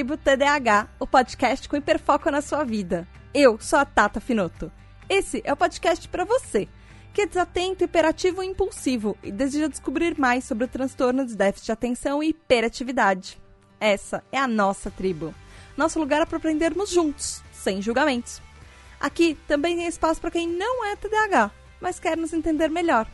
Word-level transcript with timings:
Tribo 0.00 0.16
TDAH, 0.16 0.88
o 0.98 1.06
podcast 1.06 1.68
com 1.68 1.76
hiperfoco 1.76 2.30
na 2.30 2.40
sua 2.40 2.64
vida. 2.64 3.06
Eu 3.34 3.60
sou 3.60 3.78
a 3.78 3.84
Tata 3.84 4.18
Finoto. 4.18 4.72
Esse 5.06 5.42
é 5.44 5.52
o 5.52 5.56
podcast 5.58 6.08
para 6.08 6.24
você, 6.24 6.66
que 7.12 7.20
é 7.20 7.26
desatento, 7.26 7.84
hiperativo 7.84 8.42
e 8.42 8.46
impulsivo 8.46 9.14
e 9.22 9.30
deseja 9.30 9.68
descobrir 9.68 10.18
mais 10.18 10.44
sobre 10.44 10.64
o 10.64 10.68
transtorno 10.68 11.26
de 11.26 11.36
déficit 11.36 11.66
de 11.66 11.72
atenção 11.72 12.22
e 12.22 12.30
hiperatividade. 12.30 13.38
Essa 13.78 14.24
é 14.32 14.38
a 14.38 14.48
nossa 14.48 14.90
tribo. 14.90 15.34
Nosso 15.76 15.98
lugar 15.98 16.22
é 16.22 16.24
para 16.24 16.38
aprendermos 16.38 16.88
juntos, 16.88 17.42
sem 17.52 17.82
julgamentos. 17.82 18.40
Aqui 18.98 19.36
também 19.46 19.76
tem 19.76 19.86
espaço 19.86 20.18
para 20.18 20.30
quem 20.30 20.48
não 20.48 20.82
é 20.82 20.96
TDAH, 20.96 21.50
mas 21.78 22.00
quer 22.00 22.16
nos 22.16 22.32
entender 22.32 22.70
melhor. 22.70 23.06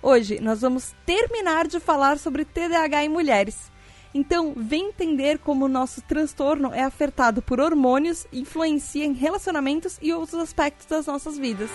Hoje 0.00 0.40
nós 0.40 0.62
vamos 0.62 0.94
terminar 1.04 1.68
de 1.68 1.78
falar 1.78 2.16
sobre 2.16 2.46
TDAH 2.46 3.04
em 3.04 3.10
mulheres. 3.10 3.70
Então, 4.14 4.54
vem 4.56 4.88
entender 4.88 5.38
como 5.38 5.66
o 5.66 5.68
nosso 5.68 6.00
transtorno 6.02 6.72
é 6.72 6.82
afetado 6.82 7.42
por 7.42 7.60
hormônios, 7.60 8.26
influencia 8.32 9.04
em 9.04 9.12
relacionamentos 9.12 9.98
e 10.00 10.12
outros 10.12 10.40
aspectos 10.40 10.86
das 10.86 11.06
nossas 11.06 11.36
vidas. 11.36 11.70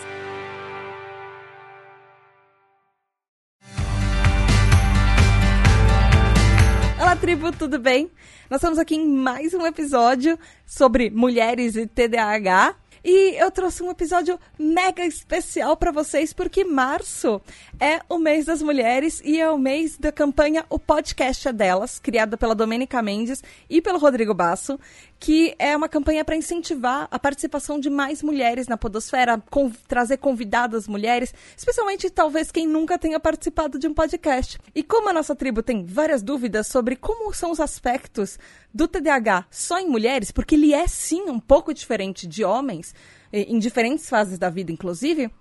Olá, 6.99 7.15
tribo, 7.15 7.51
tudo 7.51 7.77
bem? 7.77 8.09
Nós 8.49 8.57
estamos 8.57 8.79
aqui 8.79 8.95
em 8.95 9.07
mais 9.07 9.53
um 9.53 9.68
episódio 9.68 10.40
sobre 10.65 11.12
mulheres 11.12 11.75
e 11.75 11.85
TDAH. 11.85 12.75
E 13.04 13.35
eu 13.35 13.51
trouxe 13.51 13.84
um 13.84 13.91
episódio 13.91 14.40
mega 14.57 15.05
especial 15.05 15.76
para 15.76 15.91
vocês, 15.91 16.32
porque 16.32 16.63
março 16.63 17.41
é 17.77 17.99
o 18.07 18.18
mês 18.18 18.46
das 18.46 18.62
mulheres 18.62 19.21
e 19.26 19.41
é 19.41 19.49
o 19.51 19.57
mês 19.57 19.98
da 19.98 20.09
campanha 20.09 20.65
O 20.70 20.79
Podcast 20.79 21.49
é 21.49 21.51
Delas, 21.51 21.99
criada 21.99 22.37
pela 22.37 22.55
Domênica 22.55 23.01
Mendes 23.01 23.43
e 23.70 23.81
pelo 23.81 23.99
Rodrigo 23.99 24.34
Basso, 24.34 24.79
que 25.24 25.55
é 25.57 25.74
uma 25.74 25.88
campanha 25.88 26.26
para 26.26 26.35
incentivar 26.35 27.07
a 27.10 27.18
participação 27.18 27.79
de 27.79 27.90
mais 27.90 28.21
mulheres 28.21 28.68
na 28.68 28.76
podosfera, 28.76 29.41
com, 29.49 29.71
trazer 29.88 30.18
convidadas 30.18 30.85
mulheres, 30.85 31.34
especialmente 31.55 32.10
talvez 32.10 32.52
quem 32.52 32.68
nunca 32.68 32.99
tenha 32.99 33.18
participado 33.21 33.80
de 33.80 33.88
um 33.88 33.93
podcast. 33.93 34.60
E 34.76 34.84
como 34.84 35.07
a 35.07 35.13
nossa 35.13 35.34
tribo 35.34 35.63
tem 35.63 35.85
várias 35.85 36.21
dúvidas 36.21 36.68
sobre 36.68 36.98
como 36.98 37.34
são 37.34 37.52
os 37.52 37.62
aspectos 37.62 38.38
do 38.74 38.85
TDAH 38.85 39.46
só 39.49 39.80
em 39.80 39.88
mulheres, 39.88 40.30
porque 40.30 40.55
ele 40.55 40.74
é 40.74 40.85
sim 40.90 41.30
um 41.30 41.40
pouco 41.40 41.74
diferente 41.74 42.27
de 42.27 42.43
homens, 42.43 42.93
em 43.32 43.58
diferentes 43.60 44.10
fases 44.10 44.37
da 44.37 44.49
vida, 44.49 44.74
inclusive. 44.74 45.32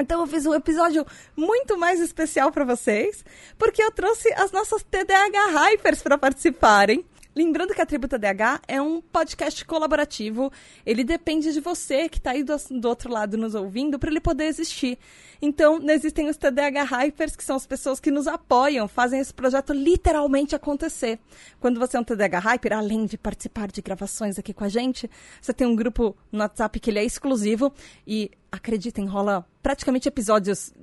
Então 0.00 0.22
eu 0.22 0.26
fiz 0.26 0.46
um 0.46 0.54
episódio 0.54 1.04
muito 1.36 1.76
mais 1.76 2.00
especial 2.00 2.50
para 2.50 2.64
vocês, 2.64 3.22
porque 3.58 3.82
eu 3.82 3.90
trouxe 3.90 4.32
as 4.32 4.50
nossas 4.50 4.82
TDAH 4.82 5.48
Hypers 5.48 6.02
para 6.02 6.16
participarem. 6.16 7.04
Lembrando 7.42 7.72
que 7.72 7.80
a 7.80 7.86
Tributa 7.86 8.18
DH 8.18 8.60
é 8.68 8.82
um 8.82 9.00
podcast 9.00 9.64
colaborativo. 9.64 10.52
Ele 10.84 11.02
depende 11.02 11.54
de 11.54 11.58
você 11.58 12.06
que 12.06 12.18
está 12.18 12.32
aí 12.32 12.44
do, 12.44 12.54
do, 12.78 12.86
outro 12.86 13.10
lado 13.10 13.38
nos 13.38 13.54
ouvindo 13.54 13.98
para 13.98 14.10
ele 14.10 14.20
poder 14.20 14.44
existir. 14.44 14.98
Então, 15.40 15.80
existem 15.88 16.28
os 16.28 16.36
TDH 16.36 16.84
Hypers, 16.84 17.34
que 17.34 17.42
são 17.42 17.56
as 17.56 17.66
pessoas 17.66 17.98
que 17.98 18.10
nos 18.10 18.26
apoiam, 18.26 18.86
fazem 18.86 19.20
esse 19.20 19.32
projeto 19.32 19.72
literalmente 19.72 20.54
acontecer. 20.54 21.18
Quando 21.58 21.80
você 21.80 21.96
é 21.96 22.00
um 22.00 22.04
TDH 22.04 22.40
Hyper, 22.40 22.74
além 22.74 23.06
de 23.06 23.16
participar 23.16 23.72
de 23.72 23.80
gravações 23.80 24.38
aqui 24.38 24.52
com 24.52 24.64
a 24.64 24.68
gente, 24.68 25.10
você 25.40 25.54
tem 25.54 25.66
um 25.66 25.74
grupo 25.74 26.14
no 26.30 26.40
WhatsApp 26.40 26.78
que 26.78 26.90
ele 26.90 26.98
é 26.98 27.04
exclusivo 27.06 27.72
e, 28.06 28.30
acreditem, 28.52 29.06
rola 29.06 29.46
praticamente 29.62 30.06
episódios 30.06 30.74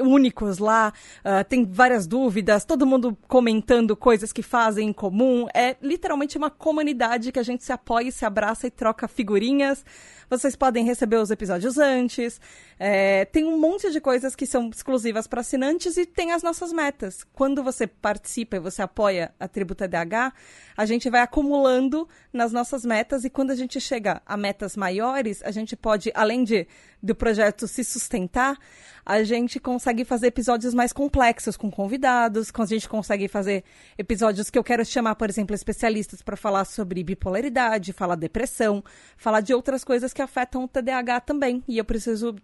únicos 0.00 0.58
lá, 0.58 0.92
uh, 1.24 1.44
tem 1.48 1.64
várias 1.64 2.06
dúvidas, 2.06 2.64
todo 2.64 2.86
mundo 2.86 3.16
comentando 3.28 3.96
coisas 3.96 4.32
que 4.32 4.42
fazem 4.42 4.88
em 4.88 4.92
comum. 4.92 5.46
É 5.54 5.76
literalmente 5.82 6.38
uma 6.38 6.50
comunidade 6.50 7.32
que 7.32 7.38
a 7.38 7.42
gente 7.42 7.64
se 7.64 7.72
apoia, 7.72 8.10
se 8.10 8.24
abraça 8.24 8.66
e 8.66 8.70
troca 8.70 9.08
figurinhas. 9.08 9.84
Vocês 10.32 10.56
podem 10.56 10.82
receber 10.82 11.16
os 11.16 11.30
episódios 11.30 11.76
antes. 11.76 12.40
É, 12.78 13.26
tem 13.26 13.44
um 13.44 13.58
monte 13.58 13.92
de 13.92 14.00
coisas 14.00 14.34
que 14.34 14.46
são 14.46 14.70
exclusivas 14.70 15.26
para 15.26 15.42
assinantes 15.42 15.98
e 15.98 16.06
tem 16.06 16.32
as 16.32 16.42
nossas 16.42 16.72
metas. 16.72 17.22
Quando 17.34 17.62
você 17.62 17.86
participa 17.86 18.56
e 18.56 18.58
você 18.58 18.80
apoia 18.80 19.34
a 19.38 19.46
Tributa 19.46 19.86
DH, 19.86 20.32
a 20.74 20.86
gente 20.86 21.10
vai 21.10 21.20
acumulando 21.20 22.08
nas 22.32 22.50
nossas 22.50 22.82
metas 22.82 23.26
e 23.26 23.30
quando 23.30 23.50
a 23.50 23.54
gente 23.54 23.78
chega 23.78 24.22
a 24.24 24.34
metas 24.34 24.74
maiores, 24.74 25.42
a 25.42 25.50
gente 25.50 25.76
pode, 25.76 26.10
além 26.14 26.44
de 26.44 26.66
do 27.02 27.14
projeto 27.14 27.66
se 27.66 27.82
sustentar, 27.82 28.56
a 29.04 29.24
gente 29.24 29.58
consegue 29.58 30.04
fazer 30.04 30.28
episódios 30.28 30.72
mais 30.72 30.92
complexos 30.92 31.56
com 31.56 31.68
convidados, 31.68 32.52
a 32.56 32.64
gente 32.64 32.88
consegue 32.88 33.26
fazer 33.26 33.64
episódios 33.98 34.48
que 34.48 34.56
eu 34.56 34.62
quero 34.62 34.84
chamar, 34.84 35.16
por 35.16 35.28
exemplo, 35.28 35.54
especialistas 35.54 36.22
para 36.22 36.36
falar 36.36 36.64
sobre 36.64 37.02
bipolaridade, 37.02 37.92
falar 37.92 38.14
depressão, 38.14 38.84
falar 39.16 39.40
de 39.40 39.52
outras 39.52 39.82
coisas 39.82 40.12
que 40.12 40.21
afetam 40.22 40.64
o 40.64 40.68
TDAH 40.68 41.20
também. 41.20 41.62
E 41.68 41.78
eu 41.78 41.84
preciso 41.84 42.36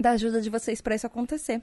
da 0.00 0.12
ajuda 0.12 0.40
de 0.40 0.50
vocês 0.50 0.80
para 0.80 0.94
isso 0.94 1.06
acontecer. 1.06 1.60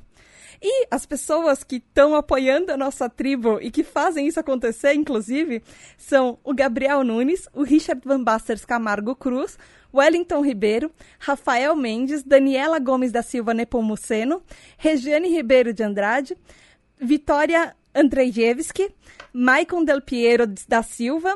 E 0.61 0.87
as 0.89 1.05
pessoas 1.05 1.63
que 1.63 1.75
estão 1.77 2.15
apoiando 2.15 2.71
a 2.71 2.77
nossa 2.77 3.09
tribo 3.09 3.59
e 3.61 3.69
que 3.69 3.83
fazem 3.83 4.27
isso 4.27 4.39
acontecer, 4.39 4.93
inclusive, 4.93 5.61
são 5.97 6.39
o 6.43 6.53
Gabriel 6.53 7.03
Nunes, 7.03 7.47
o 7.53 7.63
Richard 7.63 8.01
Van 8.05 8.23
Basters 8.23 8.65
Camargo 8.65 9.15
Cruz, 9.15 9.57
Wellington 9.93 10.41
Ribeiro, 10.41 10.91
Rafael 11.19 11.75
Mendes, 11.75 12.23
Daniela 12.23 12.79
Gomes 12.79 13.11
da 13.11 13.21
Silva 13.21 13.53
Nepomuceno, 13.53 14.41
Regiane 14.77 15.29
Ribeiro 15.29 15.73
de 15.73 15.83
Andrade, 15.83 16.37
Vitória 16.99 17.75
Andrzejewski, 17.93 18.89
Maicon 19.33 19.83
Del 19.83 20.01
Piero 20.01 20.47
da 20.67 20.81
Silva, 20.81 21.35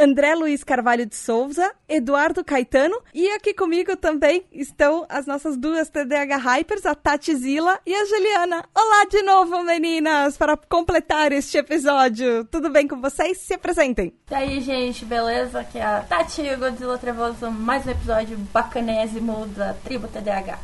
André 0.00 0.34
Luiz 0.34 0.64
Carvalho 0.64 1.04
de 1.04 1.14
Souza, 1.14 1.74
Eduardo 1.86 2.42
Caetano 2.42 2.96
e 3.12 3.28
aqui 3.32 3.52
comigo 3.52 3.94
também 3.98 4.46
estão 4.50 5.04
as 5.10 5.26
nossas 5.26 5.58
duas 5.58 5.90
TDH 5.90 6.38
Hypers, 6.38 6.86
a 6.86 6.94
Tati 6.94 7.36
Zila 7.36 7.78
e 7.84 7.94
a 7.94 8.06
Juliana. 8.06 8.64
Olá 8.74 9.04
de 9.04 9.20
novo, 9.20 9.62
meninas, 9.62 10.38
para 10.38 10.56
completar 10.56 11.32
este 11.32 11.58
episódio. 11.58 12.46
Tudo 12.46 12.70
bem 12.70 12.88
com 12.88 12.98
vocês? 12.98 13.42
Se 13.42 13.52
apresentem. 13.52 14.14
E 14.30 14.34
aí, 14.34 14.60
gente, 14.62 15.04
beleza? 15.04 15.60
Aqui 15.60 15.76
é 15.76 15.84
a 15.84 16.00
Tati 16.00 16.56
Godzilla 16.56 16.96
Trevoso, 16.96 17.50
mais 17.50 17.84
um 17.86 17.90
episódio 17.90 18.38
bacanésimo 18.54 19.48
da 19.48 19.74
Tribo 19.74 20.08
TDH. 20.08 20.58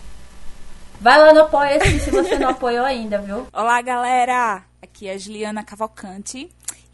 Vai 0.99 1.19
lá 1.19 1.35
no 1.35 1.43
Apoia-se 1.43 2.01
se 2.01 2.11
você 2.11 2.39
não 2.39 2.49
apoiou 2.57 2.87
ainda, 2.87 3.19
viu? 3.19 3.47
Olá, 3.53 3.83
galera! 3.83 4.65
Aqui 4.81 5.09
é 5.09 5.13
a 5.13 5.19
Juliana 5.19 5.63
Cavalcante. 5.63 6.49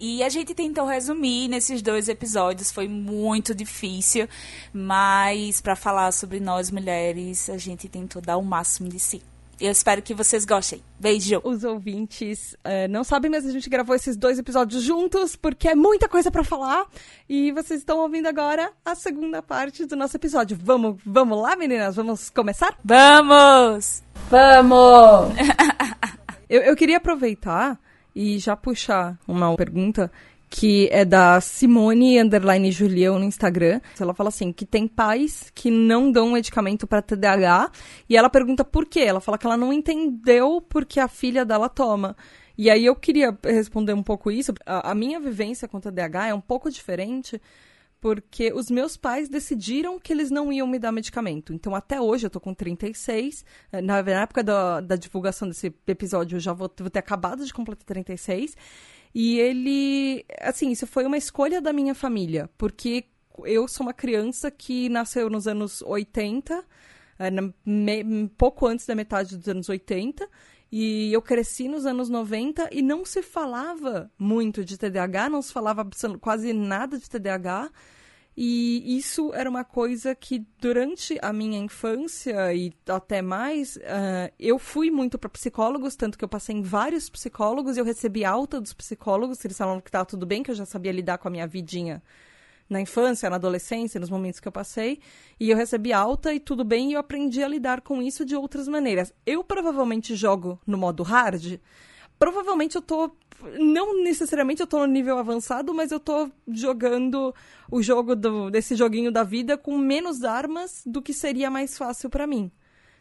E 0.05 0.21
a 0.21 0.29
gente 0.29 0.53
tentou 0.53 0.85
resumir 0.85 1.47
nesses 1.47 1.81
dois 1.81 2.09
episódios, 2.09 2.73
foi 2.73 2.89
muito 2.89 3.55
difícil, 3.55 4.29
mas 4.73 5.61
para 5.61 5.77
falar 5.77 6.11
sobre 6.11 6.41
nós 6.41 6.73
mulheres, 6.73 7.49
a 7.49 7.57
gente 7.57 7.89
tentou 7.89 8.21
dar 8.21 8.37
o 8.37 8.43
máximo 8.43 8.89
de 8.89 8.99
si. 8.99 9.23
Eu 9.61 9.71
espero 9.71 10.03
que 10.03 10.13
vocês 10.13 10.45
gostem. 10.45 10.83
Beijo! 10.99 11.41
Os 11.45 11.63
ouvintes 11.63 12.55
uh, 12.65 12.91
não 12.91 13.05
sabem, 13.05 13.31
mas 13.31 13.47
a 13.47 13.53
gente 13.53 13.71
gravou 13.71 13.95
esses 13.95 14.17
dois 14.17 14.41
episódios 14.41 14.83
juntos, 14.83 15.37
porque 15.37 15.69
é 15.69 15.75
muita 15.77 16.09
coisa 16.09 16.33
para 16.33 16.43
falar. 16.43 16.85
E 17.29 17.53
vocês 17.53 17.79
estão 17.79 18.01
ouvindo 18.01 18.27
agora 18.27 18.73
a 18.85 18.97
segunda 18.97 19.41
parte 19.41 19.87
do 19.87 19.95
nosso 19.95 20.17
episódio. 20.17 20.59
Vamos, 20.61 21.01
vamos 21.07 21.41
lá, 21.41 21.55
meninas? 21.55 21.95
Vamos 21.95 22.29
começar? 22.29 22.77
Vamos! 22.85 24.03
Vamos! 24.29 25.33
eu, 26.51 26.63
eu 26.63 26.75
queria 26.75 26.97
aproveitar 26.97 27.79
e 28.15 28.39
já 28.39 28.57
puxar 28.57 29.19
uma 29.27 29.55
pergunta 29.57 30.11
que 30.55 30.87
é 30.93 31.03
da 31.03 31.41
Simone 31.41 32.21
Underline 32.21 32.71
Julião 32.71 33.19
no 33.19 33.25
Instagram. 33.25 33.81
Ela 33.99 34.13
fala 34.13 34.29
assim, 34.29 34.53
que 34.53 34.67
tem 34.67 34.87
pais 34.87 35.51
que 35.55 35.71
não 35.71 36.13
dão 36.13 36.33
medicamento 36.33 36.87
para 36.87 37.01
TDAH 37.01 37.71
e 38.07 38.17
ela 38.19 38.29
pergunta 38.29 38.63
por 38.63 38.85
quê. 38.85 39.01
Ela 39.01 39.21
fala 39.21 39.39
que 39.39 39.47
ela 39.47 39.57
não 39.57 39.73
entendeu 39.73 40.61
porque 40.61 41.01
a 41.01 41.09
filha 41.09 41.43
dela 41.43 41.71
toma. 41.71 42.15
E 42.57 42.69
aí 42.69 42.85
eu 42.85 42.95
queria 42.95 43.37
responder 43.43 43.95
um 43.95 44.03
pouco 44.03 44.31
isso. 44.31 44.53
A, 44.67 44.91
a 44.91 44.95
minha 44.95 45.19
vivência 45.19 45.67
com 45.67 45.81
TDAH 45.81 46.29
é 46.29 46.35
um 46.35 46.41
pouco 46.41 46.71
diferente 46.71 47.41
porque 48.03 48.53
os 48.53 48.69
meus 48.69 48.97
pais 48.97 49.29
decidiram 49.29 49.97
que 49.97 50.13
eles 50.13 50.29
não 50.29 50.53
iam 50.53 50.67
me 50.67 50.77
dar 50.77 50.91
medicamento. 50.91 51.55
Então, 51.55 51.73
até 51.73 52.01
hoje, 52.01 52.27
eu 52.27 52.31
tô 52.31 52.41
com 52.41 52.53
36. 52.53 53.45
Eh, 53.71 53.81
na, 53.81 53.99
época 53.99 54.43
da, 54.43 54.81
da 54.81 54.97
divulgação 54.97 55.47
desse 55.47 55.73
episódio, 55.87 56.35
eu 56.35 56.41
já 56.41 56.53
vou, 56.53 56.69
vou 56.81 56.91
ter 56.91 56.99
acabado 56.99 57.47
de 57.47 57.55
completar 57.55 57.85
36. 57.85 58.57
E 59.15 59.39
ele. 59.39 60.27
Assim, 60.41 60.73
isso 60.73 60.85
foi 60.85 61.07
uma 61.07 61.17
escolha 61.17 61.61
da 61.61 61.73
minha 61.73 61.95
família, 61.95 62.51
porque 62.59 63.05
eu 63.45 63.69
sou 63.69 63.87
uma 63.87 63.95
criança 63.95 64.51
que 64.51 64.89
nasceu 64.89 65.31
nos 65.31 65.47
anos 65.47 65.81
80, 65.83 66.65
eh, 67.21 67.31
me, 67.65 68.29
pouco 68.37 68.67
antes 68.67 68.85
da 68.85 68.97
metade 68.97 69.37
dos 69.37 69.49
anos 69.49 69.69
80. 69.69 70.29
E 70.73 71.13
eu 71.13 71.21
cresci 71.21 71.69
nos 71.69 71.85
anos 71.85 72.09
90 72.09 72.71
e 72.73 72.81
não 72.81 73.05
se 73.05 73.23
falava 73.23 74.11
muito 74.19 74.65
de 74.65 74.79
TDAH, 74.79 75.29
não 75.29 75.43
se 75.43 75.53
falava 75.53 75.87
quase 76.19 76.55
nada 76.55 76.99
de 76.99 77.11
TDAH. 77.11 77.71
E 78.35 78.97
isso 78.97 79.35
era 79.35 79.51
uma 79.51 79.63
coisa 79.63 80.15
que 80.15 80.47
durante 80.59 81.19
a 81.21 81.31
minha 81.31 81.59
infância 81.59 82.55
e 82.55 82.73
até 82.89 83.21
mais, 83.21 83.77
uh, 83.77 84.33
eu 84.39 84.59
fui 84.59 84.91
muito 84.91 85.19
para 85.19 85.29
psicólogos, 85.29 85.95
tanto 85.95 86.17
que 86.17 86.25
eu 86.25 86.29
passei 86.29 86.57
em 86.57 86.63
vários 86.63 87.11
psicólogos, 87.11 87.77
eu 87.77 87.85
recebi 87.85 88.25
alta 88.25 88.59
dos 88.59 88.73
psicólogos, 88.73 89.45
eles 89.45 89.59
falavam 89.59 89.83
que 89.83 89.91
estava 89.91 90.07
tudo 90.07 90.25
bem, 90.25 90.43
que 90.43 90.51
eu 90.51 90.55
já 90.55 90.65
sabia 90.65 90.93
lidar 90.93 91.19
com 91.19 91.29
a 91.29 91.31
minha 91.31 91.47
vidinha 91.47 92.03
na 92.69 92.81
infância, 92.81 93.29
na 93.29 93.37
adolescência, 93.37 94.01
nos 94.01 94.11
momentos 94.11 94.41
que 94.41 94.49
eu 94.49 94.53
passei, 94.53 95.01
e 95.39 95.51
eu 95.51 95.57
recebi 95.57 95.93
alta 95.93 96.33
e 96.33 96.41
tudo 96.41 96.65
bem, 96.65 96.91
e 96.91 96.93
eu 96.95 97.01
aprendi 97.01 97.43
a 97.43 97.49
lidar 97.49 97.81
com 97.81 98.01
isso 98.01 98.25
de 98.25 98.35
outras 98.35 98.67
maneiras. 98.69 99.13
Eu 99.27 99.45
provavelmente 99.45 100.15
jogo 100.17 100.59
no 100.67 100.79
modo 100.79 101.03
hard, 101.03 101.59
provavelmente 102.19 102.77
eu 102.77 102.83
tô 102.83 103.11
não 103.59 104.03
necessariamente 104.03 104.61
eu 104.61 104.67
tô 104.67 104.79
no 104.79 104.87
nível 104.87 105.19
avançado, 105.19 105.75
mas 105.75 105.91
eu 105.91 105.99
tô 105.99 106.31
jogando 106.49 107.35
o 107.71 107.83
jogo 107.83 108.15
do, 108.15 108.51
desse 108.51 108.77
joguinho 108.77 109.11
da 109.11 109.25
vida 109.25 109.59
com 109.59 109.77
menos 109.77 110.23
armas 110.23 110.83
do 110.87 111.03
que 111.03 111.13
seria 111.13 111.51
mais 111.51 111.77
fácil 111.77 112.09
para 112.09 112.27
mim. 112.27 112.51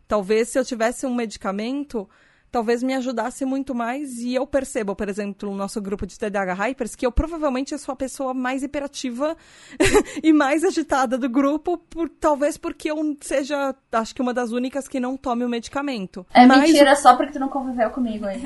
Talvez 0.08 0.50
se 0.50 0.60
eu 0.60 0.66
tivesse 0.66 1.06
um 1.06 1.14
medicamento, 1.14 2.10
talvez 2.52 2.84
me 2.84 2.94
ajudasse 2.94 3.46
muito 3.46 3.74
mais. 3.74 4.20
E 4.20 4.36
eu 4.36 4.46
percebo, 4.46 4.96
por 4.96 5.08
exemplo, 5.08 5.50
no 5.50 5.56
nosso 5.56 5.82
grupo 5.82 6.06
de 6.06 6.20
TDAH 6.20 6.54
Hypers, 6.54 6.96
que 6.96 7.06
eu 7.06 7.12
provavelmente 7.12 7.78
sou 7.78 7.94
a 7.94 7.96
pessoa 7.96 8.34
mais 8.34 8.62
hiperativa 8.62 9.36
e 10.22 10.34
mais 10.34 10.64
agitada 10.64 11.18
do 11.18 11.30
grupo, 11.30 11.78
por, 11.78 12.10
talvez 12.10 12.58
porque 12.58 12.92
eu 12.92 13.18
seja, 13.22 13.74
acho 13.92 14.14
que 14.14 14.22
uma 14.22 14.34
das 14.34 14.52
únicas 14.52 14.88
que 14.88 15.00
não 15.00 15.16
tome 15.16 15.46
o 15.46 15.50
medicamento. 15.50 16.26
É 16.34 16.46
Mas... 16.46 16.64
mentira, 16.64 16.96
só 16.96 17.16
porque 17.16 17.34
tu 17.34 17.40
não 17.40 17.50
conviveu 17.50 17.90
comigo 17.92 18.26
aí. 18.26 18.42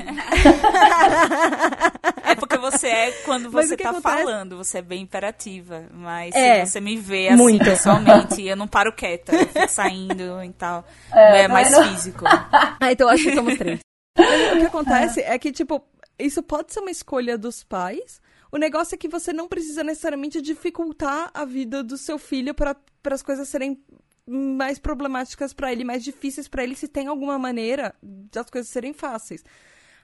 é 2.22 2.34
porque 2.36 2.56
você 2.58 2.86
é 2.86 3.10
quando 3.24 3.50
você 3.50 3.76
tá 3.76 3.90
acontece? 3.90 4.16
falando, 4.16 4.56
você 4.56 4.78
é 4.78 4.82
bem 4.82 5.02
imperativa. 5.02 5.84
Mas 5.92 6.34
é, 6.34 6.64
se 6.64 6.72
você 6.72 6.80
me 6.80 6.96
vê 6.96 7.28
assim, 7.28 7.42
muito. 7.42 7.64
pessoalmente, 7.64 8.42
eu 8.42 8.56
não 8.56 8.68
paro 8.68 8.92
quieta, 8.92 9.34
eu 9.34 9.46
fico 9.46 9.68
saindo 9.68 10.42
e 10.44 10.52
tal. 10.52 10.84
É, 11.16 11.30
não 11.30 11.36
é 11.36 11.48
mais 11.48 11.70
não... 11.70 11.82
físico. 11.84 12.24
ah, 12.26 12.92
então 12.92 13.08
acho 13.08 13.22
que 13.22 13.34
somos 13.34 13.56
três 13.56 13.80
o 14.16 14.58
que 14.58 14.66
acontece 14.66 15.20
é. 15.20 15.34
é 15.34 15.38
que, 15.38 15.52
tipo, 15.52 15.82
isso 16.18 16.42
pode 16.42 16.72
ser 16.72 16.80
uma 16.80 16.90
escolha 16.90 17.36
dos 17.36 17.62
pais. 17.62 18.20
O 18.50 18.56
negócio 18.56 18.94
é 18.94 18.98
que 18.98 19.08
você 19.08 19.32
não 19.32 19.48
precisa 19.48 19.82
necessariamente 19.82 20.40
dificultar 20.40 21.30
a 21.34 21.44
vida 21.44 21.82
do 21.82 21.98
seu 21.98 22.18
filho 22.18 22.54
para 22.54 22.76
as 23.10 23.22
coisas 23.22 23.48
serem 23.48 23.82
mais 24.26 24.78
problemáticas 24.78 25.52
para 25.52 25.70
ele, 25.70 25.84
mais 25.84 26.02
difíceis 26.02 26.48
para 26.48 26.64
ele, 26.64 26.74
se 26.74 26.88
tem 26.88 27.06
alguma 27.06 27.38
maneira 27.38 27.94
das 28.02 28.50
coisas 28.50 28.70
serem 28.70 28.92
fáceis. 28.92 29.44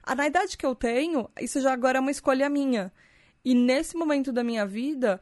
A, 0.03 0.15
na 0.15 0.27
idade 0.27 0.57
que 0.57 0.67
eu 0.67 0.75
tenho, 0.75 1.29
isso 1.41 1.61
já 1.61 1.73
agora 1.73 1.99
é 1.99 2.01
uma 2.01 2.11
escolha 2.11 2.49
minha. 2.49 2.93
E 3.45 3.55
nesse 3.55 3.97
momento 3.97 4.33
da 4.33 4.45
minha 4.45 4.67
vida, 4.67 5.21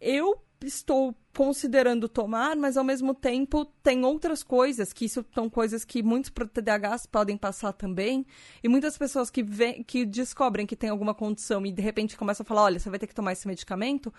eu 0.00 0.42
estou 0.66 1.14
considerando 1.34 2.08
tomar, 2.08 2.56
mas 2.56 2.76
ao 2.76 2.84
mesmo 2.84 3.14
tempo 3.14 3.64
tem 3.82 4.04
outras 4.04 4.42
coisas, 4.42 4.92
que 4.92 5.06
isso 5.06 5.24
são 5.34 5.48
coisas 5.48 5.84
que 5.84 6.02
muitos 6.02 6.30
TDAHs 6.30 7.06
podem 7.06 7.36
passar 7.36 7.72
também, 7.72 8.26
e 8.62 8.68
muitas 8.68 8.98
pessoas 8.98 9.30
que, 9.30 9.42
vem, 9.42 9.82
que 9.82 10.04
descobrem 10.04 10.66
que 10.66 10.76
tem 10.76 10.90
alguma 10.90 11.14
condição 11.14 11.64
e 11.64 11.72
de 11.72 11.80
repente 11.80 12.16
começam 12.16 12.44
a 12.44 12.46
falar, 12.46 12.64
olha, 12.64 12.78
você 12.78 12.90
vai 12.90 12.98
ter 12.98 13.06
que 13.06 13.14
tomar 13.14 13.32
esse 13.32 13.46
medicamento, 13.48 14.12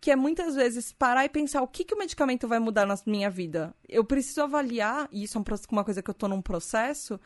que 0.00 0.10
é 0.10 0.16
muitas 0.16 0.54
vezes 0.54 0.92
parar 0.92 1.24
e 1.24 1.28
pensar 1.28 1.62
o 1.62 1.68
que, 1.68 1.84
que 1.84 1.94
o 1.94 1.98
medicamento 1.98 2.46
vai 2.46 2.58
mudar 2.58 2.86
na 2.86 2.94
minha 3.06 3.30
vida. 3.30 3.74
Eu 3.88 4.04
preciso 4.04 4.42
avaliar, 4.42 5.08
e 5.10 5.24
isso 5.24 5.38
é 5.38 5.42
uma 5.70 5.84
coisa 5.84 6.02
que 6.02 6.10
eu 6.10 6.12
estou 6.12 6.28
num 6.28 6.42
processo, 6.42 7.18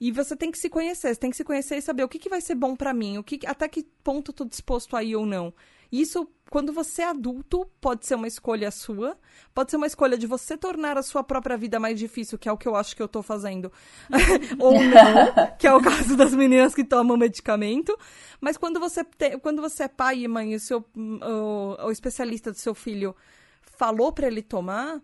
e 0.00 0.12
você 0.12 0.36
tem 0.36 0.50
que 0.50 0.58
se 0.58 0.68
conhecer, 0.68 1.14
você 1.14 1.20
tem 1.20 1.30
que 1.30 1.36
se 1.36 1.44
conhecer 1.44 1.76
e 1.76 1.82
saber 1.82 2.04
o 2.04 2.08
que, 2.08 2.18
que 2.18 2.28
vai 2.28 2.40
ser 2.40 2.54
bom 2.54 2.76
para 2.76 2.94
mim, 2.94 3.18
o 3.18 3.24
que 3.24 3.40
até 3.46 3.68
que 3.68 3.82
ponto 4.04 4.32
eu 4.38 4.46
disposto 4.46 4.96
a 4.96 5.02
ir 5.02 5.16
ou 5.16 5.26
não. 5.26 5.52
Isso, 5.90 6.28
quando 6.50 6.72
você 6.72 7.02
é 7.02 7.06
adulto, 7.06 7.66
pode 7.80 8.06
ser 8.06 8.14
uma 8.14 8.26
escolha 8.26 8.70
sua, 8.70 9.16
pode 9.54 9.70
ser 9.70 9.78
uma 9.78 9.86
escolha 9.86 10.18
de 10.18 10.26
você 10.26 10.56
tornar 10.56 10.98
a 10.98 11.02
sua 11.02 11.24
própria 11.24 11.56
vida 11.56 11.80
mais 11.80 11.98
difícil, 11.98 12.38
que 12.38 12.48
é 12.48 12.52
o 12.52 12.58
que 12.58 12.68
eu 12.68 12.76
acho 12.76 12.94
que 12.94 13.02
eu 13.02 13.08
tô 13.08 13.22
fazendo, 13.22 13.72
ou 14.58 14.72
não, 14.72 15.56
que 15.58 15.66
é 15.66 15.74
o 15.74 15.80
caso 15.80 16.16
das 16.16 16.34
meninas 16.34 16.74
que 16.74 16.84
tomam 16.84 17.16
medicamento. 17.16 17.96
Mas 18.40 18.56
quando 18.56 18.78
você, 18.78 19.02
te, 19.02 19.38
quando 19.38 19.62
você 19.62 19.84
é 19.84 19.88
pai 19.88 20.20
e 20.20 20.28
mãe 20.28 20.54
o, 20.54 20.60
seu, 20.60 20.84
o, 20.96 21.86
o 21.86 21.90
especialista 21.90 22.50
do 22.50 22.58
seu 22.58 22.74
filho 22.74 23.16
falou 23.62 24.12
para 24.12 24.26
ele 24.26 24.42
tomar, 24.42 25.00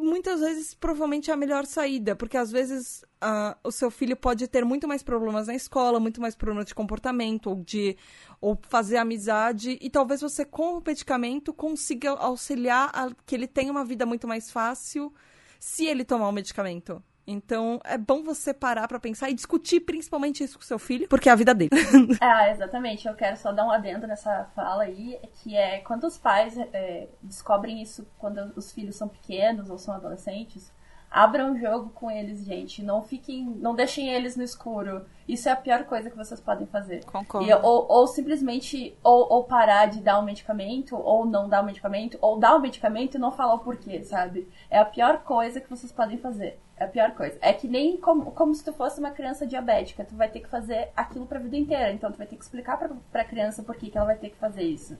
muitas 0.00 0.40
vezes 0.40 0.74
provavelmente 0.74 1.30
é 1.30 1.34
a 1.34 1.36
melhor 1.36 1.66
saída, 1.66 2.16
porque 2.16 2.36
às 2.36 2.50
vezes 2.50 3.02
uh, 3.22 3.56
o 3.62 3.70
seu 3.70 3.90
filho 3.90 4.16
pode 4.16 4.48
ter 4.48 4.64
muito 4.64 4.88
mais 4.88 5.02
problemas 5.02 5.46
na 5.46 5.54
escola, 5.54 6.00
muito 6.00 6.20
mais 6.20 6.34
problemas 6.34 6.66
de 6.66 6.74
comportamento, 6.74 7.50
ou 7.50 7.62
de 7.62 7.96
ou 8.40 8.58
fazer 8.62 8.96
amizade, 8.96 9.78
e 9.80 9.90
talvez 9.90 10.20
você 10.20 10.44
com 10.44 10.78
o 10.78 10.82
medicamento 10.84 11.52
consiga 11.52 12.10
auxiliar 12.10 12.90
a 12.94 13.10
que 13.26 13.34
ele 13.34 13.46
tenha 13.46 13.70
uma 13.70 13.84
vida 13.84 14.06
muito 14.06 14.26
mais 14.26 14.50
fácil 14.50 15.12
se 15.58 15.84
ele 15.84 16.04
tomar 16.04 16.28
o 16.28 16.32
medicamento. 16.32 17.02
Então, 17.30 17.80
é 17.84 17.96
bom 17.96 18.24
você 18.24 18.52
parar 18.52 18.88
para 18.88 18.98
pensar 18.98 19.30
e 19.30 19.34
discutir 19.34 19.80
principalmente 19.80 20.42
isso 20.42 20.58
com 20.58 20.64
seu 20.64 20.78
filho, 20.78 21.06
porque 21.08 21.28
é 21.28 21.32
a 21.32 21.36
vida 21.36 21.54
dele. 21.54 21.70
ah, 22.20 22.50
exatamente. 22.50 23.06
Eu 23.06 23.14
quero 23.14 23.36
só 23.36 23.52
dar 23.52 23.64
um 23.64 23.70
adendo 23.70 24.06
nessa 24.06 24.44
fala 24.54 24.82
aí, 24.82 25.18
que 25.34 25.56
é 25.56 25.78
quando 25.78 26.04
os 26.04 26.18
pais 26.18 26.58
é, 26.58 27.08
descobrem 27.22 27.80
isso 27.80 28.06
quando 28.18 28.52
os 28.56 28.72
filhos 28.72 28.96
são 28.96 29.08
pequenos 29.08 29.70
ou 29.70 29.78
são 29.78 29.94
adolescentes, 29.94 30.72
abram 31.10 31.52
o 31.52 31.58
jogo 31.58 31.90
com 31.90 32.10
eles, 32.10 32.44
gente. 32.44 32.82
Não 32.82 33.02
fiquem, 33.02 33.44
não 33.44 33.74
deixem 33.74 34.08
eles 34.08 34.36
no 34.36 34.44
escuro. 34.44 35.04
Isso 35.26 35.48
é 35.48 35.52
a 35.52 35.56
pior 35.56 35.84
coisa 35.84 36.08
que 36.08 36.16
vocês 36.16 36.40
podem 36.40 36.66
fazer. 36.66 37.04
Concordo. 37.04 37.48
E, 37.48 37.52
ou, 37.54 37.86
ou, 37.88 38.06
simplesmente 38.06 38.96
ou, 39.02 39.32
ou, 39.32 39.44
parar 39.44 39.86
de 39.86 40.00
dar 40.00 40.18
o 40.18 40.22
um 40.22 40.24
medicamento, 40.24 40.96
ou 40.96 41.26
não 41.26 41.48
dar 41.48 41.60
o 41.60 41.62
um 41.64 41.66
medicamento, 41.66 42.16
ou 42.20 42.38
dar 42.38 42.54
o 42.54 42.58
um 42.58 42.60
medicamento 42.60 43.16
e 43.16 43.18
não 43.18 43.32
falar 43.32 43.54
o 43.54 43.58
porquê, 43.58 44.02
sabe? 44.04 44.48
É 44.70 44.78
a 44.78 44.84
pior 44.84 45.18
coisa 45.24 45.60
que 45.60 45.68
vocês 45.68 45.90
podem 45.90 46.18
fazer. 46.18 46.60
É 46.76 46.84
a 46.84 46.88
pior 46.88 47.10
coisa. 47.12 47.36
É 47.40 47.52
que 47.52 47.68
nem 47.68 47.96
como, 47.96 48.30
como 48.30 48.54
se 48.54 48.64
tu 48.64 48.72
fosse 48.72 49.00
uma 49.00 49.10
criança 49.10 49.46
diabética. 49.46 50.04
Tu 50.04 50.14
vai 50.14 50.28
ter 50.28 50.40
que 50.40 50.48
fazer 50.48 50.90
aquilo 50.96 51.26
pra 51.26 51.40
vida 51.40 51.56
inteira. 51.56 51.92
Então 51.92 52.10
tu 52.10 52.18
vai 52.18 52.26
ter 52.26 52.36
que 52.36 52.44
explicar 52.44 52.78
pra, 52.78 52.90
pra 53.10 53.24
criança 53.24 53.62
por 53.62 53.76
que, 53.76 53.90
que 53.90 53.98
ela 53.98 54.06
vai 54.06 54.16
ter 54.16 54.30
que 54.30 54.36
fazer 54.36 54.62
isso. 54.62 54.96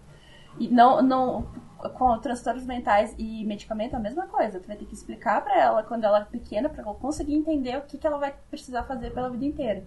E 0.58 0.68
não, 0.68 1.00
não, 1.00 1.46
com 1.88 2.18
transtornos 2.18 2.64
mentais 2.66 3.14
e 3.18 3.44
medicamento 3.44 3.94
é 3.94 3.96
a 3.96 4.00
mesma 4.00 4.26
coisa. 4.26 4.60
Tu 4.60 4.66
vai 4.66 4.76
ter 4.76 4.84
que 4.84 4.94
explicar 4.94 5.42
para 5.42 5.58
ela 5.58 5.82
quando 5.82 6.04
ela 6.04 6.20
é 6.20 6.24
pequena 6.24 6.68
para 6.68 6.82
ela 6.82 6.94
conseguir 6.94 7.34
entender 7.34 7.76
o 7.78 7.82
que, 7.82 7.98
que 7.98 8.06
ela 8.06 8.18
vai 8.18 8.34
precisar 8.50 8.84
fazer 8.84 9.12
pela 9.12 9.30
vida 9.30 9.44
inteira. 9.44 9.84